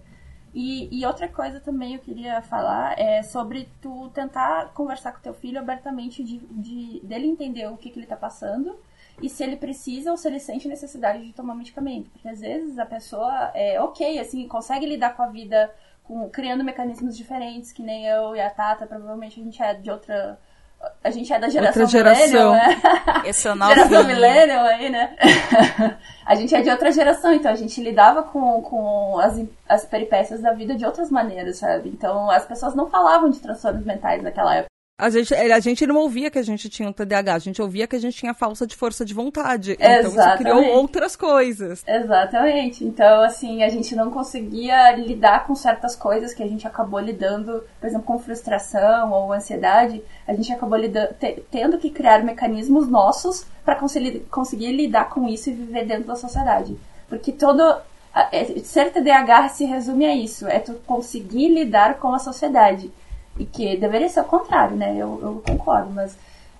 E, 0.54 0.88
e, 0.96 1.04
outra 1.04 1.28
coisa 1.28 1.58
também 1.58 1.94
eu 1.94 2.00
queria 2.00 2.40
falar 2.40 2.96
é 2.96 3.22
sobre 3.24 3.68
tu 3.82 4.08
tentar 4.10 4.72
conversar 4.72 5.10
com 5.10 5.20
teu 5.20 5.34
filho 5.34 5.58
abertamente 5.58 6.22
de, 6.22 6.38
de 6.38 7.00
dele 7.02 7.26
entender 7.26 7.66
o 7.66 7.76
que, 7.76 7.90
que 7.90 7.98
ele 7.98 8.06
tá 8.06 8.14
passando 8.14 8.78
e 9.20 9.28
se 9.28 9.42
ele 9.42 9.56
precisa 9.56 10.12
ou 10.12 10.16
se 10.16 10.28
ele 10.28 10.38
sente 10.38 10.68
necessidade 10.68 11.26
de 11.26 11.32
tomar 11.32 11.56
medicamento. 11.56 12.08
Porque 12.10 12.28
às 12.28 12.40
vezes 12.40 12.78
a 12.78 12.86
pessoa 12.86 13.50
é 13.52 13.80
ok, 13.80 14.20
assim, 14.20 14.46
consegue 14.46 14.86
lidar 14.86 15.16
com 15.16 15.22
a 15.22 15.28
vida 15.28 15.74
com, 16.04 16.28
criando 16.30 16.62
mecanismos 16.62 17.16
diferentes, 17.16 17.72
que 17.72 17.82
nem 17.82 18.06
eu 18.06 18.36
e 18.36 18.40
a 18.40 18.50
Tata, 18.50 18.86
provavelmente 18.86 19.40
a 19.40 19.44
gente 19.44 19.62
é 19.62 19.74
de 19.74 19.90
outra 19.90 20.38
a 21.02 21.10
gente 21.10 21.32
é 21.32 21.38
da 21.38 21.48
geração, 21.48 21.82
outra 21.82 21.98
geração. 21.98 22.52
né? 22.52 22.80
Esse 23.24 23.48
é 23.48 23.54
Geração 23.74 24.04
millennial 24.04 24.64
aí, 24.66 24.90
né? 24.90 25.16
a 26.24 26.34
gente 26.34 26.54
é 26.54 26.62
de 26.62 26.70
outra 26.70 26.90
geração, 26.92 27.32
então 27.32 27.50
a 27.50 27.56
gente 27.56 27.82
lidava 27.82 28.22
com, 28.22 28.62
com 28.62 29.18
as, 29.18 29.40
as 29.68 29.84
peripécias 29.84 30.40
da 30.40 30.52
vida 30.52 30.74
de 30.74 30.84
outras 30.84 31.10
maneiras, 31.10 31.58
sabe? 31.58 31.88
Então 31.88 32.30
as 32.30 32.44
pessoas 32.44 32.74
não 32.74 32.88
falavam 32.88 33.30
de 33.30 33.40
transtornos 33.40 33.84
mentais 33.84 34.22
naquela 34.22 34.56
época. 34.56 34.73
A 34.96 35.10
gente, 35.10 35.34
a 35.34 35.58
gente 35.58 35.84
não 35.88 35.96
ouvia 35.96 36.30
que 36.30 36.38
a 36.38 36.42
gente 36.42 36.68
tinha 36.68 36.88
um 36.88 36.92
TDAH, 36.92 37.34
a 37.34 37.38
gente 37.40 37.60
ouvia 37.60 37.84
que 37.84 37.96
a 37.96 37.98
gente 37.98 38.16
tinha 38.16 38.32
falta 38.32 38.64
de 38.64 38.76
força 38.76 39.04
de 39.04 39.12
vontade. 39.12 39.72
Exatamente. 39.72 40.06
Então 40.06 40.28
isso 40.28 40.38
criou 40.38 40.76
outras 40.76 41.16
coisas. 41.16 41.82
Exatamente. 41.84 42.84
Então, 42.84 43.22
assim, 43.22 43.64
a 43.64 43.68
gente 43.68 43.96
não 43.96 44.12
conseguia 44.12 44.94
lidar 44.94 45.48
com 45.48 45.54
certas 45.56 45.96
coisas 45.96 46.32
que 46.32 46.44
a 46.44 46.46
gente 46.46 46.64
acabou 46.64 47.00
lidando, 47.00 47.64
por 47.80 47.88
exemplo, 47.88 48.06
com 48.06 48.20
frustração 48.20 49.10
ou 49.10 49.32
ansiedade. 49.32 50.00
A 50.28 50.32
gente 50.32 50.52
acabou 50.52 50.78
lidando, 50.78 51.12
tendo 51.50 51.76
que 51.78 51.90
criar 51.90 52.22
mecanismos 52.22 52.86
nossos 52.88 53.44
para 53.64 53.74
conseguir, 53.74 54.20
conseguir 54.30 54.70
lidar 54.70 55.08
com 55.08 55.26
isso 55.26 55.50
e 55.50 55.54
viver 55.54 55.86
dentro 55.86 56.04
da 56.04 56.14
sociedade. 56.14 56.78
Porque 57.08 57.32
todo. 57.32 57.80
É, 58.30 58.44
ser 58.62 58.92
TDAH 58.92 59.48
se 59.48 59.64
resume 59.64 60.06
a 60.06 60.14
isso: 60.14 60.46
é 60.46 60.60
tu 60.60 60.74
conseguir 60.86 61.48
lidar 61.48 61.98
com 61.98 62.14
a 62.14 62.20
sociedade. 62.20 62.92
E 63.38 63.44
que 63.44 63.76
deveria 63.76 64.08
ser 64.08 64.20
o 64.20 64.24
contrário, 64.24 64.76
né? 64.76 64.94
Eu, 64.96 65.18
eu 65.22 65.42
concordo, 65.44 65.90
mas 65.90 66.16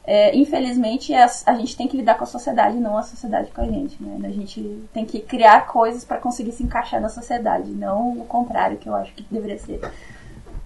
é, 0.06 0.36
infelizmente 0.36 1.14
a, 1.14 1.26
a, 1.46 1.54
gente 1.54 1.76
tem 1.76 1.88
que 1.88 1.96
lidar 1.96 2.16
com 2.16 2.24
a 2.24 2.26
sociedade, 2.26 2.76
não 2.76 2.98
a 2.98 3.02
sociedade 3.02 3.50
com 3.52 3.62
a 3.62 3.66
gente, 3.66 4.02
né? 4.02 4.28
A 4.28 4.30
gente 4.30 4.84
tem 4.92 5.06
que 5.06 5.20
criar 5.20 5.66
coisas 5.66 6.04
para 6.04 6.18
conseguir 6.18 6.52
se 6.52 6.62
encaixar 6.62 7.00
na 7.00 7.08
sociedade, 7.08 7.70
não 7.70 8.18
o 8.18 8.26
contrário 8.26 8.76
que 8.76 8.88
eu 8.88 8.94
acho 8.94 9.14
que 9.14 9.24
deveria 9.30 9.58
ser. 9.58 9.80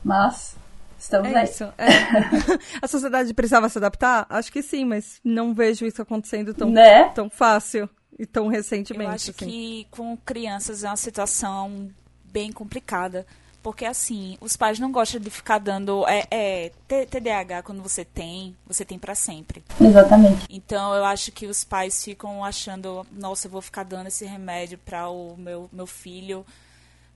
Mas 0.03 0.57
estamos 0.99 1.31
é 1.31 1.37
aí. 1.37 1.45
Isso, 1.45 1.65
é. 1.79 1.87
a 2.83 2.89
sociedade 2.89 3.33
precisava 3.33 3.69
se 3.69 3.79
adaptar? 3.79 4.27
Acho 4.29 4.51
que 4.51 4.63
sim, 4.63 4.85
mas 4.85 5.21
não 5.23 5.55
vejo 5.55 5.87
isso 5.87 6.03
acontecendo 6.03 6.53
tão, 6.53 6.71
né? 6.71 7.05
tão 7.11 7.31
fácil 7.31 7.89
e 8.19 8.27
tão 8.27 8.49
recentemente. 8.49 9.09
Eu 9.09 9.15
acho 9.15 9.31
assim. 9.31 9.47
que 9.47 9.87
com 9.91 10.17
crianças 10.17 10.83
é 10.83 10.89
uma 10.89 10.97
situação 10.97 11.91
bem 12.25 12.51
complicada 12.51 13.25
porque 13.63 13.85
assim, 13.85 14.39
os 14.41 14.57
pais 14.57 14.79
não 14.79 14.91
gostam 14.93 15.21
de 15.21 15.31
ficar 15.31 15.59
dando. 15.59 16.07
É, 16.07 16.27
é 16.31 16.73
TDAH, 17.07 17.63
quando 17.63 17.83
você 17.83 18.05
tem, 18.05 18.57
você 18.67 18.85
tem 18.85 18.99
para 18.99 19.15
sempre. 19.15 19.63
Exatamente. 19.81 20.47
Então 20.49 20.95
eu 20.95 21.05
acho 21.05 21.33
que 21.33 21.47
os 21.47 21.65
pais 21.65 22.03
ficam 22.03 22.45
achando, 22.45 23.07
nossa, 23.13 23.47
eu 23.47 23.51
vou 23.51 23.61
ficar 23.61 23.83
dando 23.83 24.07
esse 24.07 24.25
remédio 24.25 24.79
para 24.79 25.09
o 25.09 25.37
meu, 25.37 25.69
meu 25.73 25.87
filho 25.87 26.47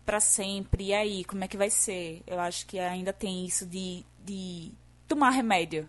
para 0.05 0.21
sempre. 0.21 0.87
E 0.87 0.95
aí, 0.95 1.25
como 1.25 1.45
é 1.45 1.49
que 1.49 1.57
vai 1.57 1.71
ser? 1.71 2.23
Eu 2.27 2.41
acho 2.41 2.67
que 2.67 2.79
ainda 2.79 3.13
tem 3.13 3.47
isso 3.47 3.65
de, 3.65 4.05
de 4.25 4.73
tomar 5.07 5.31
remédio. 5.31 5.89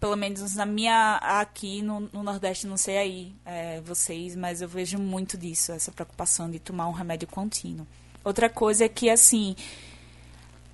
pelo 0.00 0.16
menos 0.16 0.54
na 0.54 0.64
minha 0.64 1.16
aqui 1.16 1.82
no, 1.82 2.00
no 2.12 2.22
Nordeste, 2.22 2.66
não 2.66 2.76
sei 2.76 2.98
aí 2.98 3.34
é, 3.44 3.80
vocês, 3.80 4.36
mas 4.36 4.62
eu 4.62 4.68
vejo 4.68 4.98
muito 4.98 5.36
disso, 5.36 5.72
essa 5.72 5.90
preocupação 5.90 6.48
de 6.50 6.58
tomar 6.58 6.86
um 6.88 6.92
remédio 6.92 7.26
contínuo. 7.26 7.86
Outra 8.24 8.48
coisa 8.48 8.84
é 8.84 8.88
que, 8.88 9.08
assim, 9.08 9.56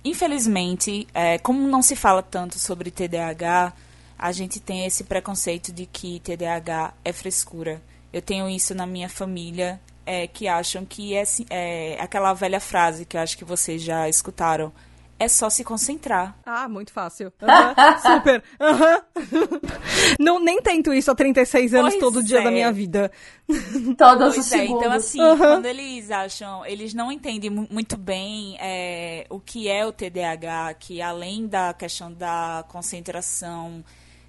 infelizmente, 0.05 1.07
é, 1.13 1.37
como 1.39 1.67
não 1.67 1.81
se 1.81 1.95
fala 1.95 2.21
tanto 2.21 2.59
sobre 2.59 2.91
TDAH, 2.91 3.73
a 4.17 4.31
gente 4.31 4.59
tem 4.59 4.85
esse 4.85 5.03
preconceito 5.03 5.73
de 5.73 5.85
que 5.85 6.21
TDAH 6.21 6.93
é 7.03 7.11
frescura. 7.11 7.81
Eu 8.13 8.21
tenho 8.21 8.47
isso 8.47 8.73
na 8.73 8.85
minha 8.85 9.09
família, 9.09 9.81
é, 10.05 10.27
que 10.27 10.47
acham 10.47 10.85
que 10.85 11.15
é, 11.15 11.23
é 11.49 11.97
aquela 11.99 12.33
velha 12.33 12.59
frase 12.59 13.05
que 13.05 13.17
eu 13.17 13.21
acho 13.21 13.37
que 13.37 13.43
vocês 13.43 13.81
já 13.81 14.07
escutaram 14.07 14.71
é 15.17 15.27
só 15.27 15.49
se 15.49 15.63
concentrar. 15.63 16.37
Ah, 16.45 16.67
muito 16.67 16.91
fácil. 16.91 17.31
Uhum, 17.41 17.47
super. 18.15 18.43
Uhum. 18.59 19.59
Não, 20.19 20.39
nem 20.39 20.61
tento 20.61 20.93
isso 20.93 21.09
há 21.09 21.15
36 21.15 21.73
anos 21.73 21.91
pois 21.91 21.99
todo 21.99 22.23
dia 22.23 22.41
da 22.41 22.51
minha 22.51 22.67
é. 22.67 22.71
vida. 22.71 23.11
Todos 23.97 24.37
os 24.37 24.51
é, 24.51 24.65
Então, 24.65 24.91
assim, 24.91 25.21
uhum. 25.21 25.37
quando 25.37 25.65
eles 25.67 26.11
acham, 26.11 26.65
eles 26.65 26.93
não 26.93 27.11
entendem 27.11 27.49
muito 27.49 27.95
bem 27.95 28.57
é, 28.59 29.25
o 29.29 29.39
que 29.39 29.69
é 29.69 29.85
o 29.85 29.91
TDAH, 29.93 30.73
que 30.79 31.01
além 31.01 31.47
da 31.47 31.73
questão 31.73 32.11
da 32.11 32.65
concentração, 32.67 33.83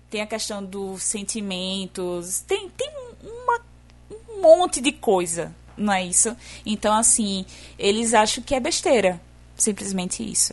tem 0.09 0.21
a 0.21 0.27
questão 0.27 0.65
dos 0.65 1.03
sentimentos, 1.03 2.41
tem, 2.41 2.69
tem 2.71 2.93
uma, 3.23 3.61
um 4.09 4.41
monte 4.41 4.81
de 4.81 4.93
coisa, 4.93 5.53
não 5.77 5.93
é 5.93 6.05
isso? 6.05 6.37
Então, 6.65 6.95
assim, 6.95 7.45
eles 7.77 8.15
acham 8.15 8.43
que 8.45 8.55
é 8.55 8.61
besteira. 8.61 9.21
Simplesmente 9.57 10.23
isso. 10.23 10.53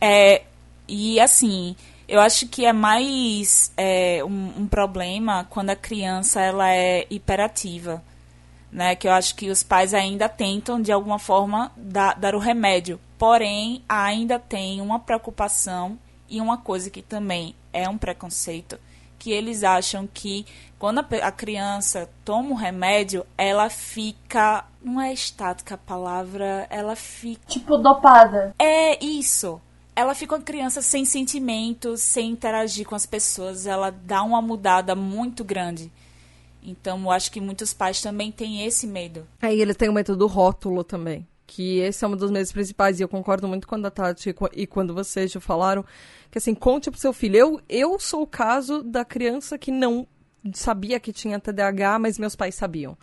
É, 0.00 0.42
e 0.86 1.18
assim, 1.20 1.74
eu 2.06 2.20
acho 2.20 2.46
que 2.48 2.64
é 2.64 2.72
mais 2.72 3.72
é, 3.76 4.22
um, 4.24 4.62
um, 4.62 4.66
problema 4.66 5.46
quando 5.48 5.70
a 5.70 5.76
criança 5.76 6.40
ela 6.40 6.70
é 6.70 7.06
hiperativa. 7.10 8.02
Né, 8.70 8.96
que 8.96 9.06
eu 9.06 9.12
acho 9.12 9.36
que 9.36 9.50
os 9.50 9.62
pais 9.62 9.94
ainda 9.94 10.28
tentam, 10.28 10.82
de 10.82 10.90
alguma 10.90 11.16
forma, 11.16 11.70
dar, 11.76 12.18
dar 12.18 12.34
o 12.34 12.40
remédio. 12.40 12.98
Porém, 13.16 13.84
ainda 13.88 14.36
tem 14.36 14.80
uma 14.80 14.98
preocupação 14.98 15.96
e 16.28 16.40
uma 16.40 16.58
coisa 16.58 16.90
que 16.90 17.00
também 17.00 17.54
é 17.72 17.88
um 17.88 17.96
preconceito, 17.96 18.76
que 19.16 19.30
eles 19.30 19.62
acham 19.62 20.08
que 20.12 20.44
quando 20.76 20.98
a, 20.98 21.06
a 21.22 21.30
criança 21.30 22.10
toma 22.24 22.50
o 22.50 22.54
remédio, 22.54 23.24
ela 23.38 23.70
fica. 23.70 24.64
Não 24.82 25.00
é 25.00 25.12
estática 25.12 25.76
a 25.76 25.78
palavra, 25.78 26.66
ela 26.68 26.96
fica. 26.96 27.46
Tipo 27.46 27.78
dopada. 27.78 28.52
É 28.58 29.02
isso 29.04 29.60
ela 29.96 30.14
fica 30.14 30.34
uma 30.34 30.42
criança 30.42 30.82
sem 30.82 31.04
sentimentos, 31.04 32.02
sem 32.02 32.30
interagir 32.30 32.86
com 32.86 32.94
as 32.94 33.06
pessoas, 33.06 33.66
ela 33.66 33.90
dá 33.90 34.22
uma 34.22 34.42
mudada 34.42 34.94
muito 34.94 35.44
grande. 35.44 35.90
Então, 36.62 37.00
eu 37.02 37.10
acho 37.10 37.30
que 37.30 37.40
muitos 37.40 37.74
pais 37.74 38.00
também 38.00 38.32
têm 38.32 38.64
esse 38.66 38.86
medo. 38.86 39.26
Aí 39.40 39.60
eles 39.60 39.76
têm 39.76 39.88
o 39.88 39.92
medo 39.92 40.16
do 40.16 40.26
rótulo 40.26 40.82
também. 40.82 41.26
Que 41.46 41.78
esse 41.80 42.04
é 42.04 42.08
um 42.08 42.16
dos 42.16 42.30
medos 42.30 42.50
principais. 42.50 42.98
E 42.98 43.02
eu 43.02 43.08
concordo 43.08 43.46
muito 43.46 43.68
com 43.68 43.74
a 43.74 43.90
Tati 43.90 44.34
e 44.54 44.66
quando 44.66 44.94
vocês 44.94 45.30
já 45.30 45.40
falaram. 45.40 45.84
Que 46.30 46.38
assim, 46.38 46.54
conte 46.54 46.90
pro 46.90 46.98
seu 46.98 47.12
filho. 47.12 47.36
Eu, 47.36 47.60
eu 47.68 47.98
sou 48.00 48.22
o 48.22 48.26
caso 48.26 48.82
da 48.82 49.04
criança 49.04 49.58
que 49.58 49.70
não 49.70 50.06
sabia 50.54 50.98
que 50.98 51.12
tinha 51.12 51.38
TDAH, 51.38 51.98
mas 51.98 52.18
meus 52.18 52.34
pais 52.34 52.54
sabiam. 52.54 52.96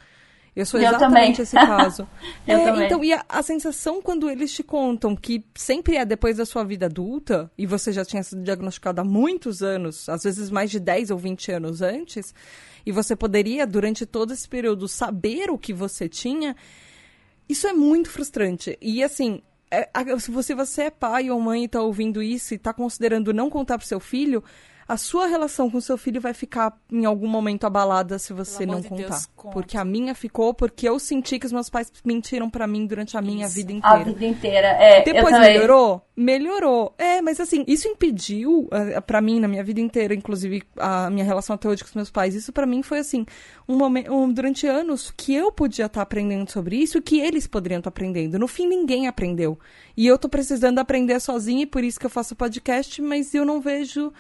Eu 0.54 0.66
sou 0.66 0.80
exatamente 0.80 1.40
eu 1.40 1.44
esse 1.44 1.56
caso. 1.56 2.08
eu 2.46 2.58
é, 2.58 2.66
também. 2.66 2.86
Então, 2.86 3.04
e 3.04 3.14
a, 3.14 3.24
a, 3.28 3.42
sensação 3.42 4.02
quando 4.02 4.30
eles 4.30 4.52
te 4.54 4.62
contam 4.62 5.16
que 5.16 5.46
sempre 5.56 5.96
é 5.96 6.04
depois 6.04 6.38
da 6.38 6.46
sua 6.46 6.64
vida 6.64 6.88
adulta, 6.88 7.50
e 7.58 7.66
você 7.66 7.92
já 7.94 8.04
tinha 8.04 8.22
sido 8.22 8.44
diagnosticado 8.44 9.00
há 9.00 9.04
muitos 9.04 9.62
anos, 9.62 10.10
às 10.10 10.24
vezes 10.24 10.50
mais 10.50 10.70
de 10.70 10.80
10 10.80 11.12
ou 11.12 11.18
20 11.18 11.52
anos 11.54 11.82
antes, 11.82 12.36
e 12.86 12.92
você 12.92 13.16
poderia, 13.16 13.66
durante 13.66 14.06
todo 14.06 14.34
esse 14.34 14.48
período, 14.48 14.88
saber 14.88 15.50
o 15.50 15.58
que 15.58 15.74
você 15.74 16.10
tinha, 16.10 16.56
isso 17.48 17.66
é 17.66 17.74
muito 17.74 18.10
frustrante. 18.10 18.78
E 18.82 19.02
assim, 19.02 19.42
é, 19.70 19.88
se 20.20 20.32
você, 20.32 20.54
você 20.54 20.84
é 20.84 20.90
pai 20.90 21.30
ou 21.30 21.40
mãe 21.40 21.62
e 21.62 21.66
está 21.66 21.82
ouvindo 21.82 22.22
isso 22.22 22.54
e 22.54 22.58
está 22.58 22.74
considerando 22.74 23.34
não 23.34 23.50
contar 23.50 23.78
para 23.78 23.88
seu 23.88 24.02
filho, 24.02 24.44
a 24.92 24.98
sua 24.98 25.26
relação 25.26 25.70
com 25.70 25.80
seu 25.80 25.98
filho 25.98 26.20
vai 26.20 26.34
ficar 26.34 26.78
em 26.92 27.06
algum 27.06 27.28
momento 27.28 27.64
abalada 27.64 28.20
se 28.20 28.34
você 28.34 28.66
não 28.66 28.82
de 28.82 28.90
contar. 28.90 29.08
Deus, 29.08 29.30
porque 29.54 29.78
a 29.78 29.86
minha 29.86 30.14
ficou 30.14 30.54
porque 30.54 30.90
eu 30.90 31.00
senti 31.00 31.40
que 31.40 31.46
os 31.46 31.54
meus 31.54 31.70
pais 31.70 31.90
mentiram 32.04 32.50
para 32.50 32.68
mim 32.68 32.86
durante 32.86 33.16
a 33.16 33.22
minha 33.22 33.46
isso. 33.46 33.56
vida 33.56 33.72
inteira. 33.72 33.96
A 33.96 34.04
vida 34.04 34.26
inteira, 34.26 34.68
é. 34.68 35.02
Depois 35.02 35.40
melhorou? 35.40 36.02
Melhorou. 36.14 36.94
É, 36.98 37.22
mas 37.22 37.40
assim, 37.40 37.64
isso 37.70 37.88
impediu 37.88 38.68
eh, 38.70 39.00
para 39.00 39.22
mim 39.22 39.40
na 39.40 39.48
minha 39.48 39.64
vida 39.64 39.80
inteira, 39.80 40.14
inclusive 40.14 40.62
a 40.76 41.10
minha 41.10 41.24
relação 41.24 41.54
até 41.54 41.70
hoje 41.70 41.84
com 41.84 41.88
os 41.88 41.96
meus 41.96 42.12
pais, 42.12 42.36
isso 42.36 42.52
para 42.52 42.66
mim 42.66 42.84
foi 42.84 43.00
assim, 43.00 43.26
um 43.70 43.78
momento 43.78 44.14
um, 44.14 44.30
durante 44.30 44.68
anos 44.68 45.10
que 45.16 45.34
eu 45.34 45.54
podia 45.54 45.86
estar 45.86 46.00
tá 46.00 46.04
aprendendo 46.04 46.52
sobre 46.52 46.76
isso 46.76 46.98
e 46.98 47.02
que 47.02 47.18
eles 47.18 47.48
poderiam 47.48 47.80
estar 47.80 47.90
tá 47.90 47.94
aprendendo. 47.96 48.38
No 48.38 48.48
fim 48.48 48.68
ninguém 48.68 49.08
aprendeu. 49.08 49.58
E 49.96 50.06
eu 50.06 50.18
tô 50.18 50.28
precisando 50.28 50.80
aprender 50.80 51.18
sozinha 51.22 51.64
e 51.64 51.66
por 51.66 51.82
isso 51.82 51.98
que 51.98 52.06
eu 52.06 52.10
faço 52.10 52.36
podcast, 52.36 53.02
mas 53.02 53.34
eu 53.34 53.46
não 53.46 53.62
vejo 53.62 54.12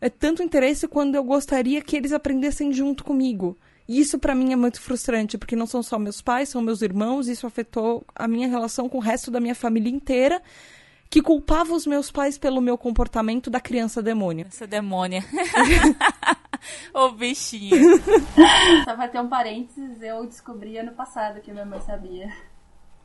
é 0.00 0.08
tanto 0.08 0.42
interesse 0.42 0.88
quando 0.88 1.14
eu 1.14 1.22
gostaria 1.22 1.82
que 1.82 1.96
eles 1.96 2.12
aprendessem 2.12 2.72
junto 2.72 3.04
comigo. 3.04 3.58
E 3.86 3.98
isso 3.98 4.18
para 4.18 4.34
mim 4.34 4.52
é 4.52 4.56
muito 4.56 4.80
frustrante, 4.80 5.36
porque 5.36 5.56
não 5.56 5.66
são 5.66 5.82
só 5.82 5.98
meus 5.98 6.22
pais, 6.22 6.48
são 6.48 6.62
meus 6.62 6.80
irmãos, 6.80 7.28
isso 7.28 7.46
afetou 7.46 8.04
a 8.14 8.28
minha 8.28 8.48
relação 8.48 8.88
com 8.88 8.98
o 8.98 9.00
resto 9.00 9.30
da 9.30 9.40
minha 9.40 9.54
família 9.54 9.90
inteira, 9.90 10.40
que 11.10 11.20
culpava 11.20 11.74
os 11.74 11.86
meus 11.86 12.10
pais 12.10 12.38
pelo 12.38 12.60
meu 12.60 12.78
comportamento 12.78 13.50
da 13.50 13.60
criança 13.60 14.00
demônio. 14.00 14.46
Essa 14.46 14.66
demônia. 14.66 15.24
Ô 16.94 17.10
bichinho. 17.10 17.98
Só 18.84 18.94
vai 18.94 19.10
ter 19.10 19.20
um 19.20 19.28
parênteses, 19.28 20.00
eu 20.00 20.24
descobri 20.24 20.78
ano 20.78 20.92
passado 20.92 21.40
que 21.40 21.50
minha 21.50 21.66
mãe 21.66 21.80
sabia. 21.80 22.32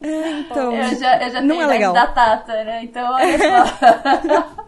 É, 0.01 0.39
então. 0.39 0.75
Eu 0.75 0.99
já, 0.99 1.23
eu 1.23 1.29
já 1.31 1.41
não 1.41 1.55
tenho 1.55 1.61
é 1.63 1.67
legal. 1.67 1.93
da 1.93 2.07
Tata, 2.07 2.63
né? 2.63 2.83
Então, 2.83 3.13
olha 3.13 3.37
só. 3.39 4.65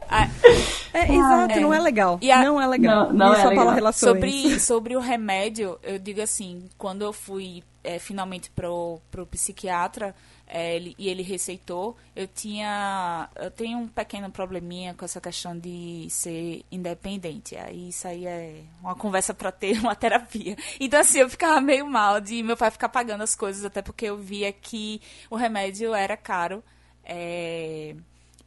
é, 0.94 1.14
exato, 1.14 1.54
é. 1.54 1.60
não 1.60 1.74
é 1.74 1.80
legal. 1.80 2.20
A... 2.22 2.44
Não 2.44 2.62
é 2.62 2.68
legal. 2.68 3.08
Não, 3.08 3.14
não 3.14 3.34
é 3.36 3.46
legal. 3.46 3.70
Relações. 3.70 4.14
Sobre, 4.14 4.60
sobre 4.60 4.96
o 4.96 5.00
remédio, 5.00 5.78
eu 5.84 6.00
digo 6.00 6.22
assim, 6.22 6.68
quando 6.78 7.04
eu 7.04 7.12
fui 7.12 7.64
é, 7.84 8.00
finalmente 8.00 8.50
pro, 8.52 9.00
pro 9.12 9.26
psiquiatra, 9.26 10.16
é, 10.50 10.78
ele, 10.78 10.96
e 10.98 11.10
ele 11.10 11.24
receitou, 11.24 11.98
eu 12.16 12.26
tinha. 12.26 13.30
Eu 13.36 13.52
tenho 13.52 13.80
um 13.80 13.88
pequeno 13.88 14.32
probleminha 14.32 14.94
com 14.94 15.04
essa 15.04 15.20
questão 15.20 15.58
de 15.58 16.08
ser 16.10 16.64
independente. 16.72 17.58
Aí 17.58 17.90
isso 17.90 18.08
aí 18.08 18.26
é 18.26 18.64
uma 18.82 18.96
conversa 18.96 19.34
para 19.34 19.52
ter 19.52 19.78
uma 19.84 19.96
terapia. 19.96 20.56
Então, 20.80 21.02
assim, 21.02 21.20
eu 21.20 21.30
ficava 21.30 21.60
meio 21.60 21.86
mal 21.86 22.22
de 22.22 22.42
meu 22.44 22.56
pai 22.56 22.72
ficar 22.72 22.88
pagando 22.88 23.24
as 23.24 23.36
coisas, 23.36 23.66
até 23.66 23.82
porque 23.82 24.06
eu 24.06 24.18
via 24.18 24.52
que 24.54 25.02
o 25.30 25.36
remédio 25.36 25.94
era 25.94 26.16
caro. 26.16 26.64
É, 27.04 27.94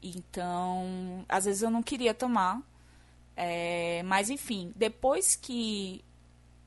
então, 0.03 1.25
às 1.29 1.45
vezes 1.45 1.61
eu 1.63 1.71
não 1.71 1.83
queria 1.83 2.15
tomar. 2.15 2.63
É, 3.37 4.03
mas, 4.05 4.31
enfim, 4.31 4.73
depois 4.75 5.37
que 5.37 6.03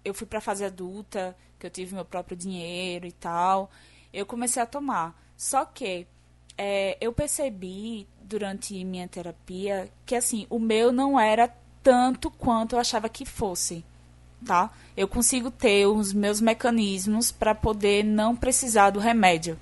eu 0.06 0.14
fui 0.14 0.28
para 0.28 0.40
fase 0.42 0.64
adulta, 0.64 1.36
que 1.60 1.66
eu 1.66 1.72
tive 1.72 1.96
meu 1.96 2.06
próprio 2.06 2.38
dinheiro 2.38 3.08
e 3.08 3.12
tal, 3.12 3.72
eu 4.14 4.26
comecei 4.28 4.62
a 4.62 4.66
tomar. 4.66 5.23
Só 5.38 5.66
que 5.66 6.08
é, 6.58 6.98
eu 7.02 7.12
percebi 7.12 8.08
durante 8.22 8.84
minha 8.84 9.08
terapia 9.08 9.90
que 10.06 10.16
assim 10.16 10.48
o 10.50 10.60
meu 10.60 10.92
não 10.92 11.20
era 11.20 11.54
tanto 11.82 12.32
quanto 12.32 12.76
eu 12.76 12.80
achava 12.80 13.10
que 13.10 13.26
fosse, 13.26 13.84
tá? 14.46 14.72
Eu 14.96 15.08
consigo 15.08 15.52
ter 15.52 15.86
os 15.86 16.14
meus 16.14 16.40
mecanismos 16.40 17.32
para 17.32 17.54
poder 17.54 18.04
não 18.04 18.36
precisar 18.36 18.92
do 18.92 19.00
remédio. 19.00 19.60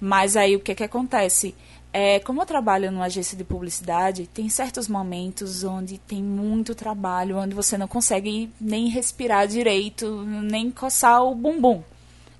Mas 0.00 0.36
aí 0.36 0.54
o 0.54 0.60
que 0.60 0.74
que 0.74 0.84
acontece? 0.84 1.54
É, 1.92 2.20
como 2.20 2.42
eu 2.42 2.46
trabalho 2.46 2.92
numa 2.92 3.06
agência 3.06 3.36
de 3.36 3.42
publicidade, 3.42 4.28
tem 4.32 4.48
certos 4.48 4.86
momentos 4.86 5.64
onde 5.64 5.98
tem 5.98 6.22
muito 6.22 6.74
trabalho, 6.74 7.38
onde 7.38 7.54
você 7.54 7.78
não 7.78 7.88
consegue 7.88 8.50
nem 8.60 8.88
respirar 8.88 9.48
direito, 9.48 10.22
nem 10.22 10.70
coçar 10.70 11.24
o 11.24 11.34
bumbum. 11.34 11.82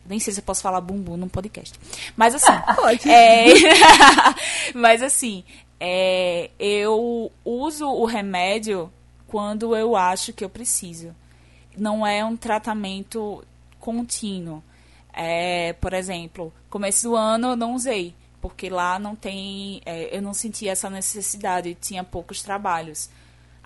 Nem 0.09 0.19
sei 0.19 0.33
se 0.33 0.41
eu 0.41 0.45
posso 0.45 0.63
falar 0.63 0.81
bumbum 0.81 1.17
num 1.17 1.29
podcast. 1.29 1.79
Mas 2.17 2.35
assim. 2.35 2.53
Pode. 2.75 3.11
É... 3.11 3.47
Mas 4.75 5.03
assim, 5.03 5.45
é... 5.79 6.51
eu 6.59 7.31
uso 7.45 7.87
o 7.87 8.05
remédio 8.05 8.93
quando 9.27 9.77
eu 9.77 9.95
acho 9.95 10.33
que 10.33 10.45
eu 10.45 10.49
preciso. 10.49 11.15
Não 11.77 12.07
é 12.07 12.25
um 12.25 12.37
tratamento 12.37 13.45
contínuo. 13.79 14.63
É, 15.13 15.73
por 15.75 15.93
exemplo, 15.93 16.53
começo 16.71 17.09
do 17.09 17.17
ano 17.17 17.49
eu 17.49 17.57
não 17.57 17.75
usei, 17.75 18.15
porque 18.41 18.71
lá 18.71 18.99
não 18.99 19.17
tem. 19.17 19.81
É, 19.85 20.17
eu 20.17 20.23
não 20.23 20.33
senti 20.33 20.69
essa 20.69 20.89
necessidade, 20.89 21.77
tinha 21.81 22.05
poucos 22.05 22.43
trabalhos. 22.43 23.11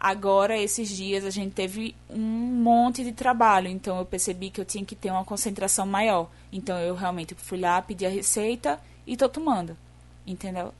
Agora, 0.04 0.58
esses 0.58 0.88
dias, 0.88 1.24
a 1.24 1.30
gente 1.30 1.52
teve 1.52 1.94
um 2.10 2.18
monte 2.18 3.04
de 3.04 3.12
trabalho, 3.12 3.68
então 3.68 3.98
eu 3.98 4.04
percebi 4.04 4.50
que 4.50 4.60
eu 4.60 4.64
tinha 4.64 4.84
que 4.84 4.96
ter 4.96 5.12
uma 5.12 5.24
concentração 5.24 5.86
maior. 5.86 6.28
Então, 6.52 6.76
eu 6.80 6.96
realmente 6.96 7.36
fui 7.36 7.60
lá, 7.60 7.80
pedi 7.80 8.04
a 8.04 8.08
receita 8.08 8.80
e 9.06 9.16
tô 9.16 9.28
tomando, 9.28 9.76
entendeu? 10.26 10.74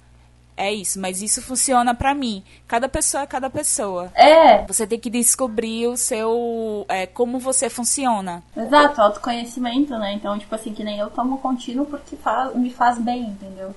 é 0.57 0.73
isso, 0.73 1.01
mas 1.01 1.23
isso 1.23 1.41
funciona 1.41 1.95
para 1.95 2.15
mim. 2.15 2.43
Cada 2.67 2.89
pessoa 2.89 3.23
é 3.23 3.27
cada 3.27 3.49
pessoa. 3.49 4.13
É. 4.15 4.67
Você 4.67 4.87
tem 4.87 4.99
que 4.99 5.09
descobrir 5.09 5.87
o 5.87 5.97
seu. 5.97 6.85
É, 6.89 7.07
como 7.07 7.39
você 7.39 7.71
funciona. 7.71 8.43
Exato, 8.57 9.01
autoconhecimento, 9.01 9.97
né? 9.99 10.13
Então, 10.13 10.39
tipo 10.39 10.55
assim, 10.55 10.75
que 10.75 10.85
nem 10.85 10.99
eu 10.99 11.11
tomo 11.11 11.39
contínuo 11.39 11.87
porque 11.87 12.17
faz, 12.17 12.55
me 12.55 12.71
faz 12.71 12.99
bem, 12.99 13.23
entendeu? 13.23 13.75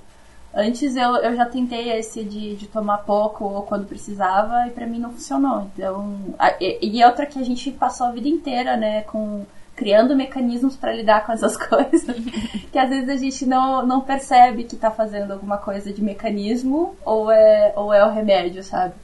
Antes 0.56 0.96
eu, 0.96 1.16
eu 1.16 1.36
já 1.36 1.44
tentei 1.44 1.92
esse 1.92 2.24
de, 2.24 2.56
de 2.56 2.66
tomar 2.66 2.98
pouco 2.98 3.44
ou 3.44 3.62
quando 3.62 3.86
precisava 3.86 4.66
e 4.66 4.70
pra 4.70 4.86
mim 4.86 4.98
não 4.98 5.12
funcionou. 5.12 5.70
Então, 5.74 6.34
a, 6.38 6.54
e, 6.58 6.98
e 6.98 7.04
outra 7.04 7.26
que 7.26 7.38
a 7.38 7.44
gente 7.44 7.70
passou 7.72 8.06
a 8.06 8.10
vida 8.10 8.26
inteira, 8.26 8.74
né, 8.74 9.02
com 9.02 9.44
criando 9.76 10.16
mecanismos 10.16 10.74
para 10.74 10.94
lidar 10.94 11.26
com 11.26 11.32
essas 11.32 11.54
coisas, 11.60 12.16
que 12.72 12.78
às 12.78 12.88
vezes 12.88 13.10
a 13.10 13.16
gente 13.16 13.44
não, 13.44 13.86
não 13.86 14.00
percebe 14.00 14.64
que 14.64 14.76
tá 14.76 14.90
fazendo 14.90 15.32
alguma 15.32 15.58
coisa 15.58 15.92
de 15.92 16.02
mecanismo 16.02 16.96
ou 17.04 17.30
é, 17.30 17.74
ou 17.76 17.92
é 17.92 18.02
o 18.02 18.10
remédio, 18.10 18.64
sabe? 18.64 18.94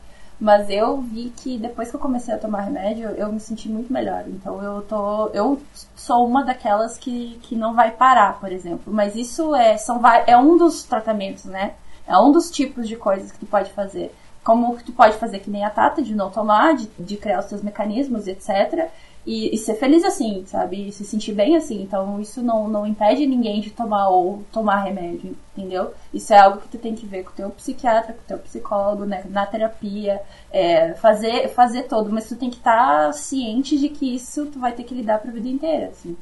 Mas 0.43 0.69
eu 0.69 1.01
vi 1.01 1.33
que 1.37 1.57
depois 1.57 1.89
que 1.89 1.95
eu 1.95 2.01
comecei 2.01 2.35
a 2.35 2.37
tomar 2.37 2.63
remédio, 2.63 3.11
eu 3.11 3.33
me 3.33 3.39
senti 3.39 3.69
muito 3.69 3.93
melhor. 3.93 4.25
Então 4.27 4.61
eu 4.61 4.83
tô. 4.83 5.29
Eu 5.29 5.63
sou 5.95 6.27
uma 6.27 6.43
daquelas 6.43 6.99
que, 6.99 7.39
que 7.43 7.55
não 7.55 7.75
vai 7.75 7.93
parar, 7.93 8.41
por 8.41 8.51
exemplo. 8.51 8.93
Mas 8.93 9.15
isso 9.15 9.55
é, 9.55 9.77
são, 9.77 10.01
é 10.27 10.37
um 10.37 10.57
dos 10.59 10.83
tratamentos, 10.83 11.45
né? 11.45 11.75
É 12.09 12.19
um 12.19 12.33
dos 12.33 12.51
tipos 12.51 12.89
de 12.89 12.97
coisas 12.97 13.31
que 13.31 13.39
tu 13.39 13.47
pode 13.47 13.71
fazer. 13.71 14.13
Como 14.43 14.77
que 14.77 14.83
tu 14.83 14.93
pode 14.93 15.17
fazer 15.17 15.39
que 15.39 15.49
nem 15.49 15.65
a 15.65 15.71
Tata, 15.71 16.03
de 16.03 16.13
não 16.13 16.29
tomar, 16.29 16.75
de, 16.75 16.91
de 16.99 17.17
criar 17.17 17.39
os 17.39 17.45
seus 17.45 17.63
mecanismos, 17.63 18.27
etc 18.27 18.91
e, 19.25 19.55
e, 19.55 19.59
ser 19.59 19.75
feliz 19.75 20.05
assim, 20.05 20.45
sabe? 20.47 20.89
E 20.89 20.93
se 20.93 21.05
sentir 21.05 21.33
bem 21.33 21.57
assim. 21.57 21.83
Então 21.83 22.21
isso 22.21 22.43
não, 22.43 22.69
não 22.69 22.87
impede 22.87 23.27
ninguém 23.27 23.61
de 23.61 23.71
tomar 23.71 24.09
ou 24.09 24.43
tomar 24.53 24.83
remédio, 24.83 25.37
entendeu? 25.57 25.93
Isso 26.13 26.35
é 26.35 26.39
algo 26.39 26.61
que 26.61 26.69
tu 26.69 26.79
tem 26.79 26.95
que 26.95 27.07
ver 27.07 27.23
com 27.23 27.31
o 27.31 27.35
teu 27.35 27.51
psiquiatra, 27.51 28.15
com 28.15 28.21
o 28.21 28.27
teu 28.27 28.39
psicólogo, 28.39 29.05
né? 29.05 29.25
Na 29.31 29.47
terapia, 29.47 30.21
é, 30.51 30.95
fazer, 30.95 31.49
fazer 31.51 31.85
todo. 31.85 32.11
Mas 32.11 32.29
tu 32.29 32.37
tem 32.37 32.51
que 32.51 32.57
estar 32.57 33.07
tá 33.07 33.13
ciente 33.13 33.79
de 33.79 33.89
que 33.89 34.15
isso 34.15 34.47
tu 34.47 34.59
vai 34.59 34.73
ter 34.73 34.83
que 34.85 34.95
lidar 34.95 35.21
pra 35.21 35.31
vida 35.31 35.49
inteira, 35.49 35.87
assim. 35.87 36.17